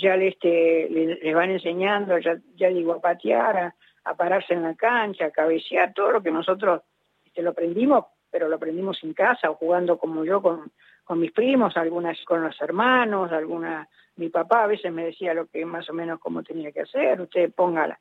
ya 0.00 0.16
les, 0.16 0.32
este, 0.32 0.88
les, 0.88 1.34
van 1.34 1.50
enseñando, 1.50 2.16
ya, 2.18 2.38
ya 2.56 2.68
digo, 2.68 2.94
a 2.94 3.00
patear, 3.02 3.74
a, 4.04 4.14
pararse 4.14 4.54
en 4.54 4.62
la 4.62 4.74
cancha, 4.74 5.26
a 5.26 5.30
cabecear, 5.30 5.92
todo 5.92 6.10
lo 6.10 6.22
que 6.22 6.30
nosotros 6.30 6.80
este, 7.26 7.42
lo 7.42 7.50
aprendimos, 7.50 8.06
pero 8.32 8.48
lo 8.48 8.56
aprendimos 8.56 8.98
en 9.04 9.12
casa 9.12 9.50
o 9.50 9.54
jugando 9.54 9.98
como 9.98 10.24
yo 10.24 10.40
con, 10.42 10.72
con 11.04 11.20
mis 11.20 11.30
primos, 11.30 11.76
algunas 11.76 12.18
con 12.24 12.42
los 12.42 12.60
hermanos, 12.60 13.30
alguna 13.30 13.86
mi 14.16 14.28
papá 14.28 14.64
a 14.64 14.66
veces 14.66 14.92
me 14.92 15.04
decía 15.04 15.34
lo 15.34 15.46
que 15.46 15.64
más 15.64 15.88
o 15.88 15.92
menos 15.92 16.18
cómo 16.20 16.42
tenía 16.42 16.72
que 16.72 16.80
hacer, 16.80 17.20
usted 17.20 17.52
ponga 17.52 17.86
la, 17.86 17.98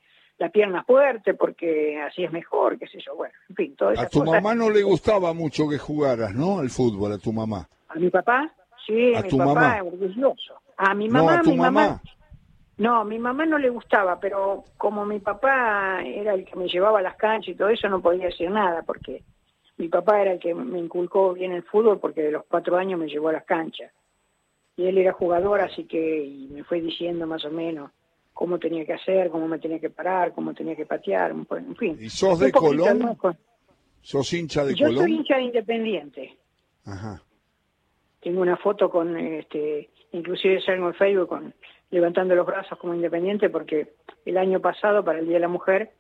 pierna 0.50 0.84
fuerte 0.84 1.36
porque 1.36 2.02
así 2.02 2.24
es 2.24 2.32
mejor, 2.32 2.80
qué 2.80 2.88
sé 2.88 3.00
yo, 3.06 3.15
bueno, 3.15 3.34
en 3.50 3.56
fin, 3.56 3.76
todo 3.76 3.89
A 3.89 4.08
tu 4.08 4.24
mamá 4.24 4.56
no 4.56 4.72
le 4.72 4.82
gustaba 4.82 5.34
mucho 5.34 5.70
que 5.70 5.78
jugaras, 5.78 6.34
¿no? 6.34 6.58
Al 6.60 6.72
fútbol, 6.72 7.12
a 7.13 7.20
tu 7.20 7.32
mamá. 7.32 7.67
¿A 7.89 7.96
mi 7.96 8.10
papá? 8.10 8.52
Sí, 8.88 9.13
a 9.13 9.22
mi 9.22 9.30
tu 9.30 9.38
papá 9.38 9.54
mamá. 9.54 9.84
orgulloso. 9.84 10.56
A 10.78 10.96
mi 10.96 11.10
mamá, 11.10 11.34
no, 11.34 11.39
a 11.39 11.44
mi 11.44 11.58
mamá. 11.58 12.02
No, 12.78 13.06
mi 13.06 13.20
mamá 13.20 13.46
no 13.46 13.60
le 13.60 13.70
gustaba, 13.70 14.20
pero 14.20 14.63
como 14.78 15.06
mi 15.06 15.20
papá 15.20 16.02
era 16.04 16.34
el 16.34 16.44
que 16.44 16.56
me 16.56 16.67
llevaba 16.67 16.98
a 16.98 17.04
las 17.04 17.15
canchas 17.17 17.50
y 17.50 17.56
todo 17.56 17.70
eso, 17.70 17.88
no 17.88 18.02
podía 18.02 18.26
decir 18.26 18.50
nada, 18.50 18.82
porque 18.82 19.24
mi 19.82 19.89
papá 19.89 20.22
era 20.22 20.34
el 20.34 20.39
que 20.39 20.54
me 20.54 20.78
inculcó 20.78 21.34
bien 21.34 21.54
el 21.54 21.63
fútbol 21.63 21.98
porque 22.00 22.22
de 22.22 22.30
los 22.30 22.46
cuatro 22.46 22.78
años 22.78 23.00
me 23.00 23.08
llevó 23.08 23.30
a 23.30 23.34
las 23.34 23.46
canchas. 23.46 23.91
Y 24.78 24.86
él 24.86 25.00
era 25.00 25.12
jugador, 25.12 25.60
así 25.60 25.86
que 25.86 26.48
me 26.52 26.63
fue 26.63 26.82
diciendo 26.82 27.26
más 27.26 27.44
o 27.46 27.50
menos 27.50 27.89
cómo 28.32 28.60
tenía 28.60 28.86
que 28.86 28.94
hacer, 28.94 29.32
cómo 29.32 29.48
me 29.48 29.58
tenía 29.58 29.80
que 29.80 29.89
parar, 29.89 30.34
cómo 30.34 30.54
tenía 30.54 30.76
que 30.76 30.86
patear, 30.86 31.32
en 31.32 31.76
fin. 31.76 31.98
¿Y 32.00 32.12
sos 32.12 32.38
de 32.38 32.52
Colón? 32.52 33.17
¿Sos 34.02 34.32
hincha 34.34 34.63
de 34.63 34.76
Colón? 34.76 34.94
Yo 34.94 35.02
soy 35.02 35.13
hincha 35.15 35.38
de 35.38 35.41
Independiente. 35.41 36.38
Ajá. 36.86 37.24
Tengo 38.20 38.41
una 38.41 38.58
foto 38.58 38.88
con, 38.88 39.17
este, 39.17 39.89
inclusive 40.12 40.62
salgo 40.62 40.89
en 40.89 40.94
Facebook 40.94 41.28
con, 41.28 41.56
levantando 41.89 42.36
los 42.36 42.46
brazos 42.46 42.78
como 42.78 42.94
Independiente 42.94 43.50
porque 43.50 43.94
el 44.26 44.38
año 44.38 44.60
pasado, 44.60 45.04
para 45.04 45.17
el 45.17 45.26
Día 45.26 45.38
de 45.38 45.41
la 45.41 45.48
Mujer, 45.48 45.91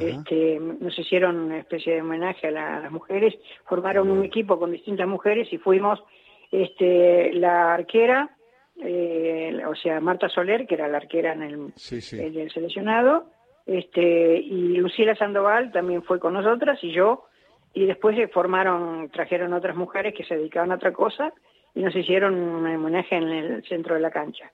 este, 0.00 0.58
nos 0.58 0.98
hicieron 0.98 1.36
una 1.36 1.58
especie 1.58 1.94
de 1.94 2.00
homenaje 2.00 2.48
a, 2.48 2.50
las 2.50 2.90
mujeres, 2.90 3.34
formaron 3.66 4.10
un 4.10 4.24
equipo 4.24 4.58
con 4.58 4.72
distintas 4.72 5.06
mujeres 5.06 5.52
y 5.52 5.58
fuimos 5.58 6.02
este, 6.50 7.32
la 7.34 7.74
arquera, 7.74 8.36
eh, 8.82 9.60
o 9.66 9.74
sea, 9.74 10.00
Marta 10.00 10.28
Soler, 10.28 10.66
que 10.66 10.74
era 10.74 10.88
la 10.88 10.98
arquera 10.98 11.32
en 11.32 11.42
el, 11.42 11.72
seleccionado, 11.76 13.30
este, 13.66 14.38
y 14.38 14.76
Lucila 14.76 15.14
Sandoval 15.14 15.72
también 15.72 16.02
fue 16.02 16.18
con 16.18 16.34
nosotras 16.34 16.78
y 16.82 16.92
yo, 16.92 17.26
y 17.74 17.86
después 17.86 18.16
se 18.16 18.28
formaron, 18.28 19.08
trajeron 19.10 19.52
otras 19.52 19.76
mujeres 19.76 20.14
que 20.14 20.24
se 20.24 20.36
dedicaban 20.36 20.72
a 20.72 20.76
otra 20.76 20.92
cosa 20.92 21.32
y 21.74 21.80
nos 21.80 21.94
hicieron 21.94 22.34
un 22.34 22.66
homenaje 22.66 23.16
en 23.16 23.28
el 23.28 23.64
centro 23.64 23.94
de 23.94 24.00
la 24.00 24.10
cancha. 24.10 24.50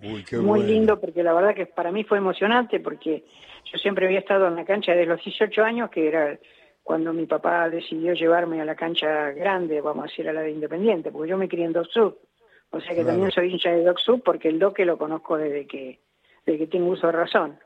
Muy 0.00 0.62
lindo 0.62 1.00
porque 1.00 1.22
la 1.22 1.32
verdad 1.32 1.54
que 1.54 1.66
para 1.66 1.90
mí 1.90 2.04
fue 2.04 2.18
emocionante 2.18 2.80
porque 2.80 3.24
yo 3.64 3.78
siempre 3.78 4.06
había 4.06 4.18
estado 4.18 4.46
en 4.48 4.56
la 4.56 4.64
cancha 4.64 4.92
desde 4.92 5.06
los 5.06 5.24
18 5.24 5.62
años, 5.62 5.90
que 5.90 6.08
era 6.08 6.38
cuando 6.82 7.12
mi 7.12 7.26
papá 7.26 7.70
decidió 7.70 8.12
llevarme 8.12 8.60
a 8.60 8.64
la 8.64 8.74
cancha 8.74 9.30
grande, 9.30 9.80
vamos 9.80 10.04
a 10.04 10.08
decir 10.08 10.28
a 10.28 10.32
la 10.32 10.42
de 10.42 10.50
Independiente, 10.50 11.10
porque 11.10 11.30
yo 11.30 11.38
me 11.38 11.48
crié 11.48 11.64
en 11.64 11.72
Doc 11.72 11.86
Sud, 11.90 12.14
o 12.70 12.80
sea 12.80 12.94
que 12.94 13.04
también 13.04 13.30
soy 13.30 13.52
hincha 13.52 13.70
de 13.70 13.84
Doc 13.84 13.98
Sud 13.98 14.20
porque 14.22 14.48
el 14.48 14.58
Doque 14.58 14.84
lo 14.84 14.98
conozco 14.98 15.38
desde 15.38 15.66
que, 15.66 16.00
desde 16.44 16.58
que 16.58 16.66
tengo 16.66 16.90
uso 16.90 17.06
de 17.06 17.12
razón. 17.12 17.58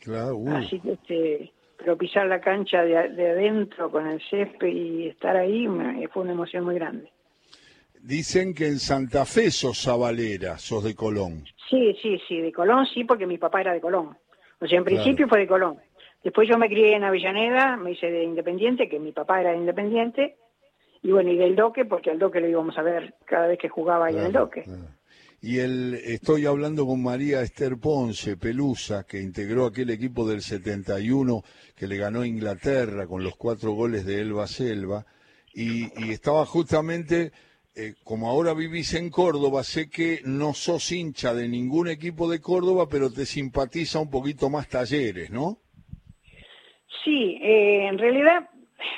Claro, 0.00 0.38
Así 0.48 0.80
que 0.80 0.92
este, 0.92 1.52
pero 1.78 1.96
pisar 1.96 2.26
la 2.26 2.40
cancha 2.40 2.82
de, 2.82 2.96
adentro 2.96 3.90
con 3.90 4.06
el 4.06 4.20
césped 4.28 4.66
y 4.66 5.08
estar 5.08 5.36
ahí 5.36 5.66
fue 6.12 6.22
una 6.22 6.32
emoción 6.32 6.64
muy 6.64 6.74
grande. 6.74 7.11
Dicen 8.02 8.52
que 8.52 8.66
en 8.66 8.78
Santa 8.78 9.24
Fe 9.24 9.50
sos 9.50 9.78
sabalera, 9.78 10.58
sos 10.58 10.84
de 10.84 10.94
Colón. 10.94 11.44
Sí, 11.70 11.96
sí, 12.02 12.20
sí, 12.26 12.40
de 12.40 12.52
Colón 12.52 12.86
sí, 12.92 13.04
porque 13.04 13.26
mi 13.26 13.38
papá 13.38 13.60
era 13.60 13.72
de 13.72 13.80
Colón. 13.80 14.16
O 14.60 14.66
sea, 14.66 14.78
en 14.78 14.84
principio 14.84 15.28
fue 15.28 15.40
de 15.40 15.46
Colón. 15.46 15.78
Después 16.22 16.48
yo 16.48 16.58
me 16.58 16.68
crié 16.68 16.94
en 16.94 17.04
Avellaneda, 17.04 17.76
me 17.76 17.92
hice 17.92 18.10
de 18.10 18.24
Independiente, 18.24 18.88
que 18.88 18.98
mi 18.98 19.12
papá 19.12 19.40
era 19.40 19.50
de 19.50 19.58
Independiente, 19.58 20.36
y 21.02 21.10
bueno, 21.10 21.30
y 21.30 21.36
del 21.36 21.56
Doque, 21.56 21.84
porque 21.84 22.10
al 22.10 22.18
Doque 22.18 22.40
lo 22.40 22.48
íbamos 22.48 22.78
a 22.78 22.82
ver 22.82 23.14
cada 23.24 23.48
vez 23.48 23.58
que 23.58 23.68
jugaba 23.68 24.06
ahí 24.06 24.16
en 24.16 24.26
el 24.26 24.32
Doque. 24.32 24.64
Y 25.40 25.58
el, 25.58 25.94
estoy 25.94 26.46
hablando 26.46 26.86
con 26.86 27.02
María 27.02 27.42
Esther 27.42 27.76
Ponce, 27.76 28.36
Pelusa, 28.36 29.04
que 29.04 29.20
integró 29.20 29.66
aquel 29.66 29.90
equipo 29.90 30.28
del 30.28 30.40
71 30.40 31.42
que 31.74 31.88
le 31.88 31.96
ganó 31.96 32.20
a 32.20 32.26
Inglaterra 32.28 33.08
con 33.08 33.24
los 33.24 33.34
cuatro 33.34 33.72
goles 33.72 34.06
de 34.06 34.20
Elba 34.20 34.46
Selva, 34.46 35.04
y, 35.52 36.12
estaba 36.12 36.46
justamente, 36.46 37.32
eh, 37.74 37.94
como 38.04 38.28
ahora 38.28 38.52
vivís 38.52 38.92
en 38.94 39.08
Córdoba, 39.08 39.64
sé 39.64 39.88
que 39.88 40.20
no 40.24 40.52
sos 40.52 40.92
hincha 40.92 41.32
de 41.32 41.48
ningún 41.48 41.88
equipo 41.88 42.30
de 42.30 42.40
Córdoba, 42.40 42.86
pero 42.90 43.10
te 43.10 43.24
simpatiza 43.24 43.98
un 43.98 44.10
poquito 44.10 44.50
más 44.50 44.68
Talleres, 44.68 45.30
¿no? 45.30 45.58
Sí, 47.02 47.38
eh, 47.42 47.86
en 47.86 47.98
realidad, 47.98 48.50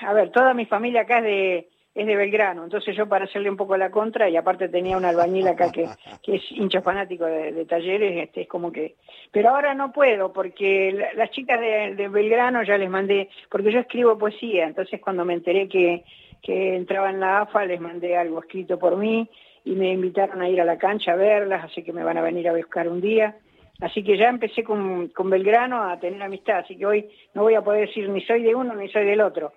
a 0.02 0.12
ver, 0.12 0.30
toda 0.30 0.54
mi 0.54 0.66
familia 0.66 1.02
acá 1.02 1.18
es 1.18 1.24
de, 1.24 1.68
es 1.94 2.06
de 2.06 2.16
Belgrano, 2.16 2.64
entonces 2.64 2.96
yo 2.96 3.08
para 3.08 3.26
hacerle 3.26 3.48
un 3.48 3.56
poco 3.56 3.76
la 3.76 3.92
contra, 3.92 4.28
y 4.28 4.36
aparte 4.36 4.68
tenía 4.68 4.96
un 4.96 5.04
albañil 5.04 5.46
acá 5.46 5.70
que, 5.70 5.88
que 6.20 6.36
es 6.36 6.42
hincha 6.50 6.82
fanático 6.82 7.24
de, 7.24 7.64
talleres, 7.66 8.24
este 8.24 8.42
es 8.42 8.48
como 8.48 8.72
que... 8.72 8.96
Pero 9.30 9.50
ahora 9.50 9.74
no 9.74 9.92
puedo, 9.92 10.32
porque 10.32 11.12
las 11.14 11.30
chicas 11.30 11.60
de, 11.60 12.08
Belgrano 12.08 12.64
ya 12.64 12.76
les 12.76 12.90
mandé, 12.90 13.28
porque 13.48 13.70
yo 13.70 13.78
escribo 13.78 14.18
poesía, 14.18 14.66
entonces 14.66 15.00
cuando 15.00 15.24
me 15.24 15.34
enteré 15.34 15.68
que, 15.68 16.02
que 16.44 16.76
entraba 16.76 17.08
en 17.08 17.20
la 17.20 17.40
AFA, 17.40 17.64
les 17.64 17.80
mandé 17.80 18.18
algo 18.18 18.38
escrito 18.38 18.78
por 18.78 18.98
mí, 18.98 19.28
y 19.64 19.70
me 19.70 19.90
invitaron 19.90 20.42
a 20.42 20.48
ir 20.48 20.60
a 20.60 20.64
la 20.66 20.76
cancha 20.76 21.12
a 21.12 21.16
verlas, 21.16 21.64
así 21.64 21.82
que 21.82 21.92
me 21.92 22.04
van 22.04 22.18
a 22.18 22.22
venir 22.22 22.46
a 22.48 22.54
buscar 22.54 22.86
un 22.86 23.00
día. 23.00 23.38
Así 23.80 24.04
que 24.04 24.18
ya 24.18 24.28
empecé 24.28 24.62
con, 24.62 25.08
con 25.08 25.30
Belgrano 25.30 25.82
a 25.82 25.98
tener 25.98 26.22
amistad, 26.22 26.58
asy 26.58 26.76
que 26.76 26.84
hoy 26.84 27.08
no 27.32 27.42
voy 27.42 27.54
a 27.54 27.62
poder 27.62 27.88
decir 27.88 28.08
ni 28.10 28.20
soy 28.20 28.42
de 28.42 28.54
uno 28.54 28.74
ni 28.74 28.88
soy 28.90 29.06
del 29.06 29.22
otro, 29.22 29.52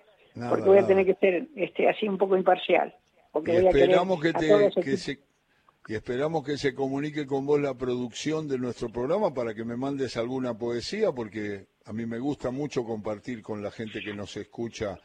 porque 0.48 0.64
voy 0.64 0.78
a 0.78 0.86
tener 0.86 1.04
que 1.04 1.14
ser 1.14 1.48
este, 1.54 1.88
así 1.88 2.08
un 2.08 2.16
poco 2.16 2.36
imparcial. 2.36 2.94
Porque 3.30 3.52
y 3.52 3.66
esperamos 3.66 4.20
que, 4.20 4.32
te, 4.32 4.96
se, 4.96 5.18
y 5.86 5.94
esperamos 5.94 6.42
que 6.42 6.56
se 6.56 6.74
comunique 6.74 7.26
con 7.26 7.44
vos 7.44 7.60
la 7.60 7.74
producción 7.74 8.48
de 8.48 8.58
nuestro 8.58 8.88
programa 8.88 9.34
para 9.34 9.54
que 9.54 9.64
me 9.64 9.76
mandes 9.76 10.16
alguna 10.16 10.56
poesía, 10.56 11.12
porque 11.12 11.66
a 11.84 11.92
mí 11.92 12.06
me 12.06 12.18
gusta 12.18 12.50
mucho 12.50 12.82
compartir 12.84 13.42
con 13.42 13.62
la 13.62 13.70
gente 13.70 14.00
que 14.00 14.14
nos 14.14 14.36
escucha 14.38 14.98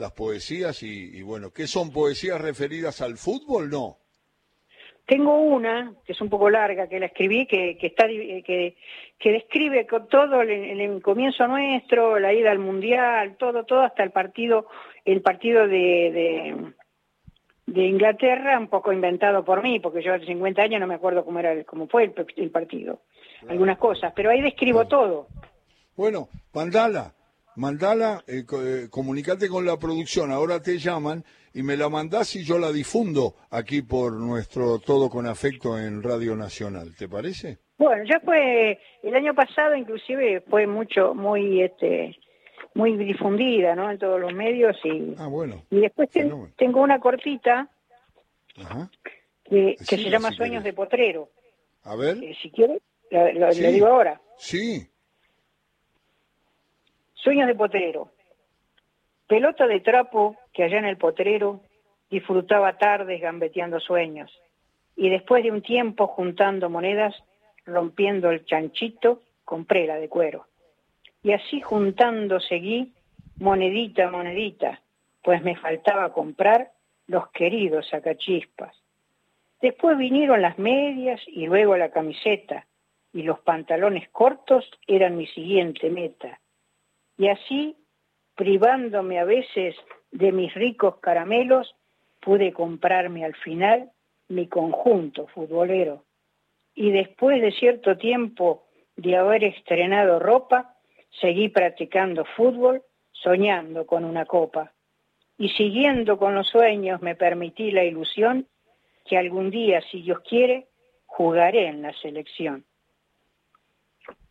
las 0.00 0.12
poesías 0.12 0.82
y, 0.82 1.18
y 1.18 1.22
bueno, 1.22 1.52
¿qué 1.52 1.66
son 1.66 1.92
poesías 1.92 2.40
referidas 2.40 3.00
al 3.00 3.18
fútbol? 3.18 3.70
No. 3.70 3.98
Tengo 5.10 5.38
una, 5.38 5.92
que 6.04 6.12
es 6.12 6.20
un 6.20 6.30
poco 6.30 6.48
larga, 6.50 6.88
que 6.88 7.00
la 7.00 7.06
escribí, 7.06 7.44
que, 7.46 7.76
que, 7.78 7.88
está, 7.88 8.06
que, 8.06 8.76
que 9.18 9.32
describe 9.32 9.84
todo 10.08 10.42
el, 10.42 10.50
el, 10.50 11.02
comienzo 11.02 11.48
nuestro, 11.48 12.20
la 12.20 12.32
ida 12.32 12.52
al 12.52 12.60
Mundial, 12.60 13.36
todo, 13.36 13.64
todo 13.64 13.80
hasta 13.80 14.04
el 14.04 14.12
partido, 14.12 14.68
el 15.04 15.20
partido 15.20 15.66
de, 15.66 16.72
de, 17.66 17.82
Inglaterra, 17.82 18.56
un 18.56 18.68
poco 18.68 18.92
inventado 18.92 19.44
por 19.44 19.64
mí, 19.64 19.80
porque 19.80 20.00
yo 20.00 20.14
hace 20.14 20.26
50 20.26 20.62
años 20.62 20.80
no 20.80 20.86
me 20.86 20.94
acuerdo 20.94 21.24
cómo, 21.24 21.40
era, 21.40 21.64
cómo 21.64 21.88
fue 21.88 22.12
el, 22.36 22.50
partido, 22.50 23.00
algunas 23.48 23.78
cosas, 23.78 24.12
pero 24.14 24.30
ahí 24.30 24.40
describo 24.40 24.86
todo. 24.86 25.26
Bueno, 25.96 26.28
mandala, 26.54 27.12
mandala, 27.56 28.22
eh, 28.26 28.44
eh, 28.52 28.88
comunicate 28.90 29.48
con 29.48 29.64
la 29.64 29.78
producción, 29.78 30.30
ahora 30.30 30.60
te 30.60 30.78
llaman 30.78 31.24
y 31.52 31.62
me 31.62 31.76
la 31.76 31.88
mandás 31.88 32.36
y 32.36 32.44
yo 32.44 32.58
la 32.58 32.72
difundo 32.72 33.34
aquí 33.50 33.82
por 33.82 34.12
nuestro 34.12 34.78
Todo 34.78 35.08
con 35.08 35.26
Afecto 35.26 35.78
en 35.78 36.02
Radio 36.02 36.36
Nacional. 36.36 36.94
¿Te 36.96 37.08
parece? 37.08 37.58
Bueno, 37.78 38.04
ya 38.04 38.20
fue 38.20 38.78
el 39.02 39.14
año 39.14 39.34
pasado, 39.34 39.74
inclusive 39.74 40.42
fue 40.42 40.66
mucho, 40.66 41.14
muy, 41.14 41.62
este, 41.62 42.16
muy 42.74 42.96
difundida, 42.96 43.74
¿no? 43.74 43.90
En 43.90 43.98
todos 43.98 44.20
los 44.20 44.32
medios 44.32 44.76
y. 44.84 45.14
Ah, 45.18 45.26
bueno. 45.26 45.64
Y 45.70 45.80
después 45.80 46.10
tengo 46.10 46.82
una 46.82 47.00
cortita 47.00 47.70
que, 49.44 49.76
se 49.78 50.10
llama 50.10 50.30
Sueños 50.32 50.62
de 50.62 50.72
Potrero. 50.72 51.30
A 51.82 51.96
ver. 51.96 52.22
Eh, 52.22 52.36
si 52.40 52.50
quiere, 52.50 52.80
le 53.10 53.72
digo 53.72 53.86
ahora. 53.86 54.20
Sí. 54.36 54.89
Sueños 57.22 57.48
de 57.48 57.54
Potrero. 57.54 58.08
Pelota 59.26 59.66
de 59.66 59.80
trapo 59.80 60.36
que 60.54 60.64
allá 60.64 60.78
en 60.78 60.86
el 60.86 60.96
potrero 60.96 61.60
disfrutaba 62.10 62.78
tardes 62.78 63.20
gambeteando 63.20 63.78
sueños, 63.78 64.32
y 64.96 65.10
después 65.10 65.44
de 65.44 65.50
un 65.50 65.60
tiempo 65.60 66.06
juntando 66.06 66.70
monedas, 66.70 67.14
rompiendo 67.66 68.30
el 68.30 68.46
chanchito, 68.46 69.20
compré 69.44 69.86
la 69.86 69.96
de 69.96 70.08
cuero. 70.08 70.46
Y 71.22 71.32
así 71.32 71.60
juntando 71.60 72.40
seguí, 72.40 72.94
monedita, 73.38 74.10
monedita, 74.10 74.80
pues 75.22 75.42
me 75.42 75.56
faltaba 75.56 76.14
comprar 76.14 76.70
los 77.06 77.28
queridos 77.32 77.86
sacachispas. 77.90 78.74
Después 79.60 79.98
vinieron 79.98 80.40
las 80.40 80.58
medias 80.58 81.20
y 81.26 81.46
luego 81.46 81.76
la 81.76 81.90
camiseta, 81.90 82.66
y 83.12 83.24
los 83.24 83.40
pantalones 83.40 84.08
cortos 84.08 84.70
eran 84.86 85.18
mi 85.18 85.26
siguiente 85.26 85.90
meta. 85.90 86.40
Y 87.20 87.28
así 87.28 87.76
privándome 88.34 89.18
a 89.18 89.24
veces 89.24 89.76
de 90.10 90.32
mis 90.32 90.54
ricos 90.54 90.96
caramelos, 91.00 91.76
pude 92.18 92.54
comprarme 92.54 93.26
al 93.26 93.34
final 93.34 93.90
mi 94.28 94.48
conjunto 94.48 95.26
futbolero. 95.26 96.02
Y 96.74 96.92
después 96.92 97.42
de 97.42 97.52
cierto 97.52 97.98
tiempo 97.98 98.64
de 98.96 99.18
haber 99.18 99.44
estrenado 99.44 100.18
ropa, 100.18 100.76
seguí 101.20 101.50
practicando 101.50 102.24
fútbol, 102.24 102.82
soñando 103.12 103.84
con 103.84 104.06
una 104.06 104.24
copa. 104.24 104.72
Y 105.36 105.50
siguiendo 105.50 106.16
con 106.16 106.34
los 106.34 106.48
sueños 106.48 107.02
me 107.02 107.16
permití 107.16 107.70
la 107.70 107.84
ilusión 107.84 108.46
que 109.04 109.18
algún 109.18 109.50
día, 109.50 109.82
si 109.90 110.00
Dios 110.00 110.20
quiere, 110.20 110.68
jugaré 111.04 111.66
en 111.66 111.82
la 111.82 111.92
selección. 112.00 112.64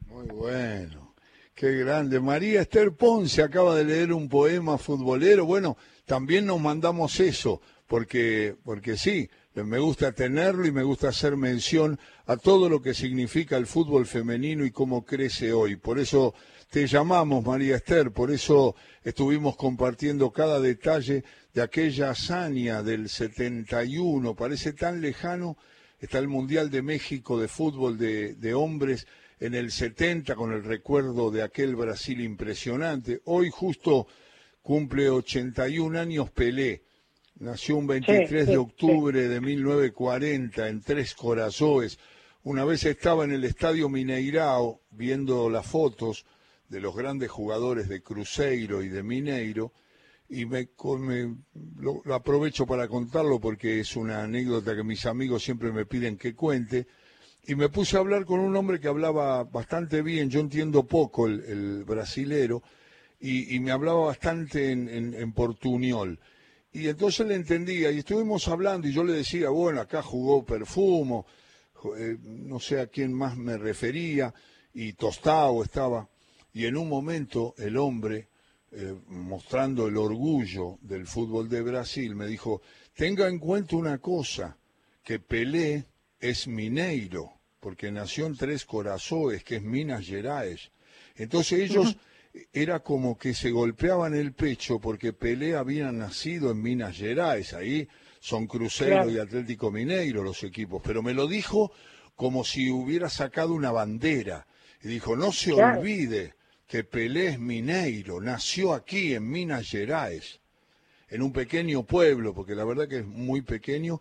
Muy 0.07 0.25
bueno. 0.29 0.98
Qué 1.59 1.73
grande. 1.73 2.21
María 2.21 2.61
Esther 2.61 2.93
Ponce 2.93 3.43
acaba 3.43 3.75
de 3.75 3.83
leer 3.83 4.13
un 4.13 4.29
poema 4.29 4.77
futbolero. 4.77 5.45
Bueno, 5.45 5.75
también 6.05 6.45
nos 6.45 6.61
mandamos 6.61 7.19
eso, 7.19 7.61
porque, 7.85 8.55
porque 8.63 8.95
sí, 8.95 9.29
me 9.55 9.77
gusta 9.77 10.13
tenerlo 10.13 10.65
y 10.65 10.71
me 10.71 10.83
gusta 10.83 11.09
hacer 11.09 11.35
mención 11.35 11.99
a 12.27 12.37
todo 12.37 12.69
lo 12.69 12.81
que 12.81 12.93
significa 12.93 13.57
el 13.57 13.67
fútbol 13.67 14.05
femenino 14.05 14.63
y 14.63 14.71
cómo 14.71 15.03
crece 15.03 15.51
hoy. 15.51 15.75
Por 15.75 15.99
eso 15.99 16.33
te 16.69 16.87
llamamos, 16.87 17.43
María 17.43 17.75
Esther, 17.75 18.13
por 18.13 18.31
eso 18.31 18.77
estuvimos 19.03 19.57
compartiendo 19.57 20.31
cada 20.31 20.61
detalle 20.61 21.25
de 21.53 21.61
aquella 21.61 22.11
hazaña 22.11 22.83
del 22.83 23.09
71. 23.09 24.33
Parece 24.33 24.71
tan 24.71 25.01
lejano. 25.01 25.57
Está 25.99 26.19
el 26.19 26.29
Mundial 26.29 26.69
de 26.69 26.81
México 26.81 27.37
de 27.37 27.49
fútbol 27.49 27.97
de, 27.97 28.35
de 28.35 28.53
hombres 28.53 29.05
en 29.39 29.55
el 29.55 29.71
70 29.71 30.35
con 30.35 30.51
el 30.51 30.63
recuerdo 30.63 31.31
de 31.31 31.43
aquel 31.43 31.75
Brasil 31.75 32.21
impresionante. 32.21 33.21
Hoy 33.25 33.49
justo 33.49 34.07
cumple 34.61 35.09
81 35.09 35.99
años 35.99 36.29
Pelé. 36.31 36.83
Nació 37.39 37.77
un 37.77 37.87
23 37.87 38.47
de 38.47 38.57
octubre 38.57 39.27
de 39.27 39.39
1940 39.39 40.67
en 40.67 40.81
Tres 40.81 41.13
Corazoes. 41.13 41.97
Una 42.43 42.65
vez 42.65 42.83
estaba 42.83 43.23
en 43.23 43.31
el 43.31 43.45
estadio 43.45 43.87
Mineirao 43.87 44.81
viendo 44.91 45.49
las 45.49 45.65
fotos 45.65 46.25
de 46.67 46.81
los 46.81 46.95
grandes 46.95 47.29
jugadores 47.31 47.87
de 47.87 48.01
Cruzeiro 48.01 48.83
y 48.83 48.89
de 48.89 49.03
Mineiro 49.03 49.71
y 50.29 50.45
me, 50.45 50.69
lo, 51.79 52.03
aprovecho 52.13 52.67
para 52.67 52.87
contarlo 52.87 53.39
porque 53.39 53.79
es 53.79 53.95
una 53.95 54.23
anécdota 54.23 54.75
que 54.75 54.83
mis 54.83 55.05
amigos 55.07 55.43
siempre 55.43 55.71
me 55.71 55.85
piden 55.85 56.17
que 56.17 56.35
cuente 56.35 56.87
y 57.45 57.55
me 57.55 57.69
puse 57.69 57.97
a 57.97 57.99
hablar 57.99 58.25
con 58.25 58.39
un 58.39 58.55
hombre 58.55 58.79
que 58.79 58.87
hablaba 58.87 59.43
bastante 59.43 60.01
bien, 60.01 60.29
yo 60.29 60.39
entiendo 60.39 60.85
poco 60.85 61.27
el, 61.27 61.83
brasilero, 61.83 62.61
y, 63.19 63.59
me 63.59 63.71
hablaba 63.71 64.05
bastante 64.05 64.71
en, 64.71 65.33
portuñol. 65.33 66.19
Y 66.71 66.87
entonces 66.87 67.27
le 67.27 67.35
entendía, 67.35 67.91
y 67.91 67.99
estuvimos 67.99 68.47
hablando, 68.47 68.87
y 68.87 68.93
yo 68.93 69.03
le 69.03 69.13
decía, 69.13 69.49
bueno, 69.49 69.81
acá 69.81 70.01
jugó 70.01 70.45
Perfumo, 70.45 71.25
eh, 71.97 72.17
no 72.21 72.59
sé 72.59 72.79
a 72.79 72.87
quién 72.87 73.13
más 73.13 73.35
me 73.35 73.57
refería, 73.57 74.33
y 74.73 74.93
Tostado 74.93 75.63
estaba, 75.63 76.07
y 76.53 76.65
en 76.65 76.77
un 76.77 76.87
momento 76.87 77.55
el 77.57 77.77
hombre 77.77 78.29
eh, 78.71 78.95
mostrando 79.07 79.87
el 79.87 79.97
orgullo 79.97 80.77
del 80.81 81.07
fútbol 81.07 81.49
de 81.49 81.61
Brasil, 81.63 82.15
me 82.15 82.27
dijo, 82.27 82.61
tenga 82.93 83.27
en 83.27 83.39
cuenta 83.39 83.75
una 83.75 83.97
cosa, 83.97 84.55
que 85.03 85.19
Pelé 85.19 85.88
es 86.19 86.47
mineiro, 86.47 87.33
porque 87.59 87.91
nació 87.91 88.25
en 88.25 88.35
Tres 88.35 88.65
Corazones, 88.65 89.43
que 89.43 89.57
es 89.57 89.61
Minas 89.61 90.05
Gerais. 90.05 90.71
Entonces 91.15 91.69
ellos 91.69 91.97
era 92.53 92.79
como 92.79 93.17
que 93.17 93.33
se 93.33 93.51
golpeaban 93.51 94.13
el 94.13 94.33
pecho 94.33 94.79
porque 94.79 95.13
Pelé 95.13 95.55
había 95.55 95.91
nacido 95.91 96.51
en 96.51 96.61
Minas 96.61 96.97
Gerais, 96.97 97.53
ahí 97.53 97.87
son 98.19 98.47
Cruzeiro 98.47 99.09
y 99.09 99.17
Atlético 99.17 99.71
Mineiro 99.71 100.23
los 100.23 100.43
equipos, 100.43 100.81
pero 100.83 101.01
me 101.01 101.13
lo 101.13 101.27
dijo 101.27 101.71
como 102.15 102.43
si 102.43 102.69
hubiera 102.69 103.09
sacado 103.09 103.53
una 103.53 103.71
bandera. 103.71 104.45
Y 104.81 104.89
dijo, 104.89 105.15
no 105.15 105.31
se 105.31 105.53
olvide 105.53 106.35
que 106.67 106.83
Pelé 106.83 107.29
es 107.29 107.39
mineiro, 107.39 108.21
nació 108.21 108.73
aquí 108.73 109.13
en 109.13 109.27
Minas 109.27 109.69
Gerais, 109.69 110.39
en 111.09 111.21
un 111.21 111.33
pequeño 111.33 111.83
pueblo, 111.83 112.33
porque 112.33 112.55
la 112.55 112.63
verdad 112.63 112.87
que 112.87 112.99
es 112.99 113.05
muy 113.05 113.41
pequeño, 113.41 113.99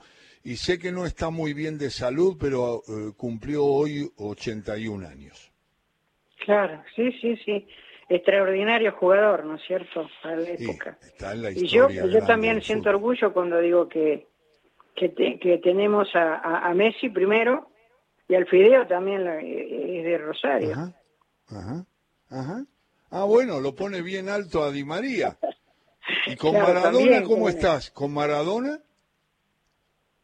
y 0.48 0.56
sé 0.56 0.78
que 0.78 0.90
no 0.92 1.04
está 1.04 1.28
muy 1.28 1.52
bien 1.52 1.76
de 1.76 1.90
salud, 1.90 2.38
pero 2.40 2.82
eh, 2.88 3.12
cumplió 3.18 3.66
hoy 3.66 4.10
81 4.16 5.06
años. 5.06 5.52
Claro, 6.42 6.82
sí, 6.96 7.12
sí, 7.20 7.36
sí. 7.44 7.68
Extraordinario 8.08 8.92
jugador, 8.92 9.44
¿no 9.44 9.56
es 9.56 9.62
cierto? 9.66 10.08
Para 10.22 10.36
la 10.36 10.48
época. 10.48 10.96
está 11.02 11.32
en 11.32 11.42
la 11.42 11.50
y 11.50 11.66
yo, 11.66 11.90
yo 11.90 12.24
también 12.24 12.62
siento 12.62 12.88
orgullo 12.88 13.30
cuando 13.34 13.60
digo 13.60 13.90
que, 13.90 14.26
que, 14.94 15.12
que 15.38 15.58
tenemos 15.58 16.08
a, 16.14 16.66
a, 16.66 16.72
Messi 16.72 17.10
primero 17.10 17.68
y 18.26 18.34
al 18.34 18.46
Fideo 18.46 18.86
también 18.86 19.28
es 19.28 20.04
de 20.04 20.16
Rosario. 20.16 20.72
Ajá, 20.72 20.94
ajá. 21.48 21.86
Ajá. 22.30 22.64
Ah, 23.10 23.24
bueno, 23.24 23.60
lo 23.60 23.74
pone 23.74 24.00
bien 24.00 24.30
alto 24.30 24.62
a 24.62 24.70
Di 24.70 24.82
María. 24.82 25.36
¿Y 26.26 26.36
con 26.36 26.54
Maradona 26.58 27.22
cómo 27.22 27.50
estás? 27.50 27.90
¿Con 27.90 28.14
Maradona? 28.14 28.80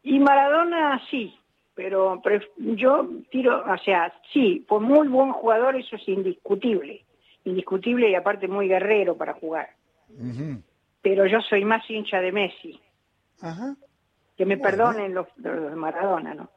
Y 0.05 0.19
Maradona 0.19 1.01
sí, 1.09 1.37
pero, 1.73 2.21
yo 2.57 3.09
tiro, 3.29 3.61
o 3.69 3.77
sea, 3.79 4.13
sí, 4.31 4.65
fue 4.67 4.79
muy 4.79 5.09
buen 5.09 5.33
jugador, 5.33 5.75
eso 5.75 5.97
es 5.97 6.07
indiscutible. 6.07 7.03
Indiscutible 7.43 8.09
y 8.09 8.15
aparte 8.15 8.47
muy 8.47 8.69
guerrero 8.69 9.17
para 9.17 9.33
jugar. 9.33 9.71
Pero 11.01 11.25
yo 11.25 11.41
soy 11.41 11.65
más 11.65 11.87
hincha 11.89 12.21
de 12.21 12.31
Messi. 12.31 12.79
Ajá. 13.41 13.75
Que 14.37 14.45
me 14.45 14.57
perdonen 14.57 15.13
los, 15.13 15.27
los 15.35 15.69
de 15.69 15.75
Maradona, 15.75 16.33
¿no? 16.33 16.49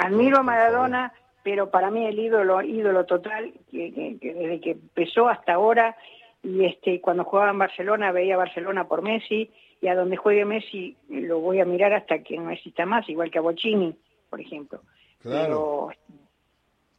Admiro 0.00 0.38
a 0.38 0.42
Maradona 0.42 1.12
pero 1.48 1.70
para 1.70 1.90
mí 1.90 2.04
el 2.04 2.18
ídolo, 2.18 2.60
ídolo 2.60 3.06
total, 3.06 3.54
que, 3.70 4.18
desde 4.20 4.60
que 4.60 4.72
empezó 4.72 5.30
hasta 5.30 5.54
ahora, 5.54 5.96
y 6.42 6.66
este 6.66 7.00
cuando 7.00 7.24
jugaba 7.24 7.50
en 7.50 7.58
Barcelona 7.58 8.12
veía 8.12 8.36
Barcelona 8.36 8.86
por 8.86 9.00
Messi, 9.00 9.50
y 9.80 9.88
a 9.88 9.94
donde 9.94 10.16
juegue 10.16 10.44
Messi 10.44 10.96
lo 11.08 11.40
voy 11.40 11.60
a 11.60 11.64
mirar 11.64 11.92
hasta 11.92 12.22
que 12.22 12.36
no 12.36 12.50
exista 12.50 12.86
más, 12.86 13.08
igual 13.08 13.30
que 13.30 13.38
a 13.38 13.42
Bocini, 13.42 13.96
por 14.28 14.40
ejemplo. 14.40 14.82
Claro. 15.20 15.88
Pero 15.88 16.18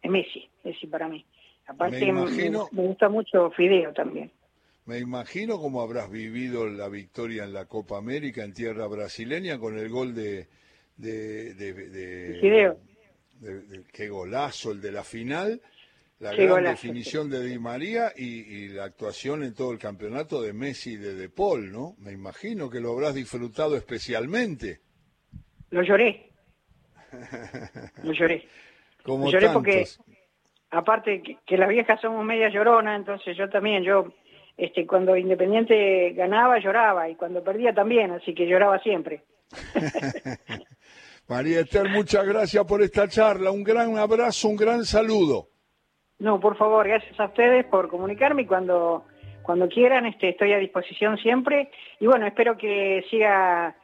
es 0.02 0.12
Messi, 0.12 0.50
Messi 0.64 0.88
para 0.88 1.08
mí. 1.08 1.26
Aparte 1.68 2.12
me, 2.12 2.50
gusta 2.72 3.10
mucho 3.10 3.52
Fideo 3.52 3.94
también. 3.94 4.32
Me 4.86 4.98
imagino 4.98 5.60
cómo 5.60 5.82
habrás 5.82 6.10
vivido 6.10 6.68
la 6.68 6.90
victoria 6.90 7.44
en 7.44 7.54
la 7.54 7.66
Copa 7.66 7.98
América 7.98 8.44
en 8.44 8.54
tierra 8.54 8.88
brasileña 8.88 9.60
con 9.60 9.78
el 9.78 9.88
gol 9.90 10.16
de, 10.16 10.48
de, 10.98 11.54
de 11.54 12.38
Fideo 12.42 12.78
qué 13.92 14.10
golazo 14.10 14.72
el 14.72 14.82
de 14.82 14.92
la 14.92 15.04
final, 15.04 15.62
la 16.20 16.34
gran 16.34 16.64
definición 16.66 17.30
de 17.30 17.42
Di 17.42 17.58
María 17.58 18.12
y, 18.16 18.68
la 18.70 18.84
actuación 18.84 19.44
en 19.44 19.54
todo 19.54 19.72
el 19.72 19.80
campeonato 19.80 20.42
de 20.42 20.54
Messi 20.54 20.92
y 20.92 20.98
de 20.98 21.16
De 21.16 21.30
Paul, 21.30 21.72
¿no? 21.72 21.96
Me 22.00 22.12
imagino 22.12 22.70
que 22.70 22.82
lo 22.82 22.92
habrás 22.92 23.16
disfrutado 23.16 23.76
especialmente. 23.78 24.82
Lo 25.70 25.82
lloré. 25.82 26.30
lo 28.04 28.12
lloré. 28.12 28.48
Como 29.04 29.32
lloré 29.32 29.50
porque, 29.50 29.86
aparte 30.72 31.24
que, 31.46 31.58
las 31.58 31.70
viejas 31.70 32.02
somos 32.02 32.26
media 32.26 32.50
llorona, 32.50 32.96
entonces 32.96 33.38
yo 33.38 33.50
también, 33.50 33.84
yo 33.84 34.14
este, 34.58 34.86
cuando 34.86 35.16
Independiente 35.16 36.12
ganaba 36.12 36.60
lloraba 36.60 37.10
y 37.10 37.16
cuando 37.16 37.42
perdía 37.42 37.74
también, 37.74 38.12
así 38.12 38.36
que 38.36 38.46
lloraba 38.46 38.80
siempre. 38.80 39.24
María 41.30 41.62
Esther, 41.62 41.88
muchas 41.90 42.26
gracias 42.26 42.66
por 42.66 42.82
esta 42.82 43.08
charla. 43.08 43.52
Un 43.52 43.64
gran 43.64 43.98
abrazo, 43.98 44.50
un 44.50 44.58
gran 44.58 44.84
saludo. 44.84 45.48
No, 46.20 46.40
por 46.40 46.58
favor, 46.58 46.88
gracias 46.88 47.18
a 47.20 47.26
ustedes 47.26 47.66
por 47.66 47.88
comunicarme 47.88 48.46
cuando, 48.46 49.06
cuando 49.42 49.70
quieran 49.70 50.06
este, 50.06 50.30
estoy 50.30 50.52
a 50.54 50.58
disposición 50.58 51.18
siempre. 51.18 51.72
Y 52.00 52.08
bueno, 52.08 52.28
espero 52.28 52.58
que 52.58 53.06
siga 53.10 53.76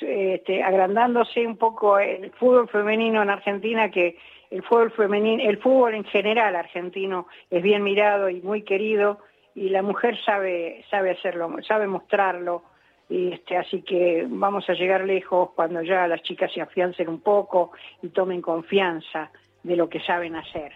este, 0.00 0.62
agrandándose 0.62 1.46
un 1.46 1.56
poco 1.56 1.98
el 1.98 2.32
fútbol 2.32 2.68
femenino 2.68 3.22
en 3.22 3.30
Argentina, 3.30 3.90
que 3.90 4.18
el 4.50 4.62
fútbol 4.64 4.90
femenino, 4.90 5.42
el 5.48 5.58
fútbol 5.58 5.94
en 5.94 6.04
general 6.04 6.56
argentino 6.56 7.28
es 7.48 7.62
bien 7.62 7.84
mirado 7.84 8.28
y 8.28 8.40
muy 8.42 8.62
querido 8.62 9.20
y 9.54 9.68
la 9.68 9.82
mujer 9.82 10.18
sabe, 10.24 10.84
sabe 10.90 11.12
hacerlo, 11.12 11.56
sabe 11.66 11.86
mostrarlo 11.86 12.64
y 13.08 13.32
este, 13.32 13.56
así 13.56 13.82
que 13.82 14.26
vamos 14.28 14.68
a 14.68 14.74
llegar 14.74 15.04
lejos 15.04 15.50
cuando 15.54 15.82
ya 15.82 16.08
las 16.08 16.22
chicas 16.22 16.52
se 16.52 16.60
afiancen 16.60 17.08
un 17.08 17.20
poco 17.20 17.72
y 18.02 18.08
tomen 18.08 18.42
confianza 18.42 19.30
de 19.62 19.76
lo 19.76 19.88
que 19.88 20.00
saben 20.00 20.34
hacer. 20.34 20.72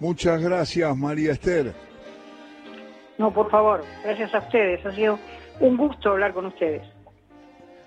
Muchas 0.00 0.42
gracias, 0.42 0.96
María 0.96 1.32
Esther. 1.32 1.72
No, 3.18 3.32
por 3.32 3.50
favor, 3.50 3.82
gracias 4.02 4.34
a 4.34 4.38
ustedes. 4.38 4.84
Ha 4.84 4.92
sido 4.92 5.18
un 5.60 5.76
gusto 5.76 6.10
hablar 6.10 6.34
con 6.34 6.46
ustedes. 6.46 6.82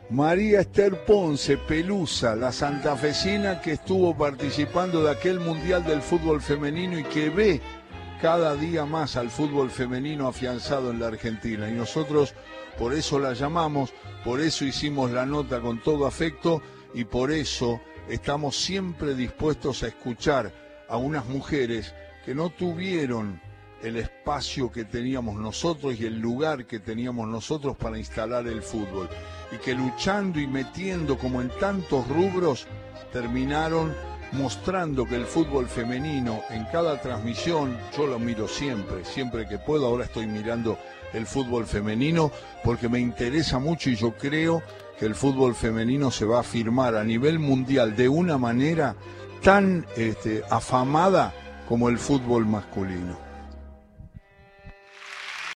María 0.09 0.61
Esther 0.61 1.03
Ponce, 1.05 1.57
Pelusa, 1.57 2.33
la 2.35 2.53
santafesina 2.53 3.59
que 3.59 3.73
estuvo 3.73 4.17
participando 4.17 5.03
de 5.03 5.11
aquel 5.11 5.41
Mundial 5.41 5.83
del 5.83 6.01
Fútbol 6.01 6.41
Femenino 6.41 6.97
y 6.97 7.03
que 7.03 7.29
ve 7.29 7.61
cada 8.21 8.55
día 8.55 8.85
más 8.85 9.15
al 9.15 9.29
fútbol 9.29 9.69
femenino 9.69 10.27
afianzado 10.27 10.91
en 10.91 10.99
la 10.99 11.07
Argentina. 11.07 11.69
Y 11.69 11.73
nosotros 11.73 12.33
por 12.77 12.93
eso 12.93 13.19
la 13.19 13.33
llamamos, 13.33 13.93
por 14.23 14.39
eso 14.39 14.65
hicimos 14.65 15.11
la 15.11 15.25
nota 15.25 15.59
con 15.59 15.81
todo 15.81 16.07
afecto 16.07 16.61
y 16.93 17.03
por 17.03 17.31
eso 17.31 17.81
estamos 18.07 18.55
siempre 18.55 19.13
dispuestos 19.13 19.83
a 19.83 19.87
escuchar 19.87 20.51
a 20.89 20.97
unas 20.97 21.25
mujeres 21.25 21.93
que 22.25 22.35
no 22.35 22.49
tuvieron 22.49 23.39
el 23.83 23.97
espacio 23.97 24.71
que 24.71 24.85
teníamos 24.85 25.35
nosotros 25.35 25.99
y 25.99 26.05
el 26.05 26.19
lugar 26.19 26.65
que 26.65 26.79
teníamos 26.79 27.27
nosotros 27.27 27.77
para 27.77 27.97
instalar 27.97 28.47
el 28.47 28.61
fútbol. 28.61 29.07
Y 29.51 29.57
que 29.57 29.75
luchando 29.75 30.39
y 30.39 30.47
metiendo 30.47 31.17
como 31.17 31.41
en 31.41 31.49
tantos 31.59 32.07
rubros 32.07 32.67
terminaron 33.13 33.93
mostrando 34.33 35.05
que 35.05 35.15
el 35.15 35.25
fútbol 35.25 35.67
femenino 35.67 36.41
en 36.49 36.65
cada 36.65 36.99
transmisión, 36.99 37.77
yo 37.95 38.07
lo 38.07 38.19
miro 38.19 38.47
siempre, 38.47 39.05
siempre 39.05 39.47
que 39.47 39.57
puedo, 39.57 39.85
ahora 39.85 40.05
estoy 40.05 40.27
mirando 40.27 40.77
el 41.13 41.25
fútbol 41.25 41.65
femenino 41.65 42.31
porque 42.63 42.89
me 42.89 42.99
interesa 42.99 43.59
mucho 43.59 43.89
y 43.89 43.95
yo 43.95 44.17
creo 44.17 44.61
que 44.99 45.05
el 45.05 45.15
fútbol 45.15 45.55
femenino 45.55 46.11
se 46.11 46.25
va 46.25 46.41
a 46.41 46.43
firmar 46.43 46.95
a 46.95 47.03
nivel 47.03 47.39
mundial 47.39 47.95
de 47.95 48.09
una 48.09 48.37
manera 48.37 48.95
tan 49.43 49.85
este, 49.95 50.43
afamada 50.49 51.33
como 51.67 51.89
el 51.89 51.97
fútbol 51.97 52.45
masculino. 52.45 53.26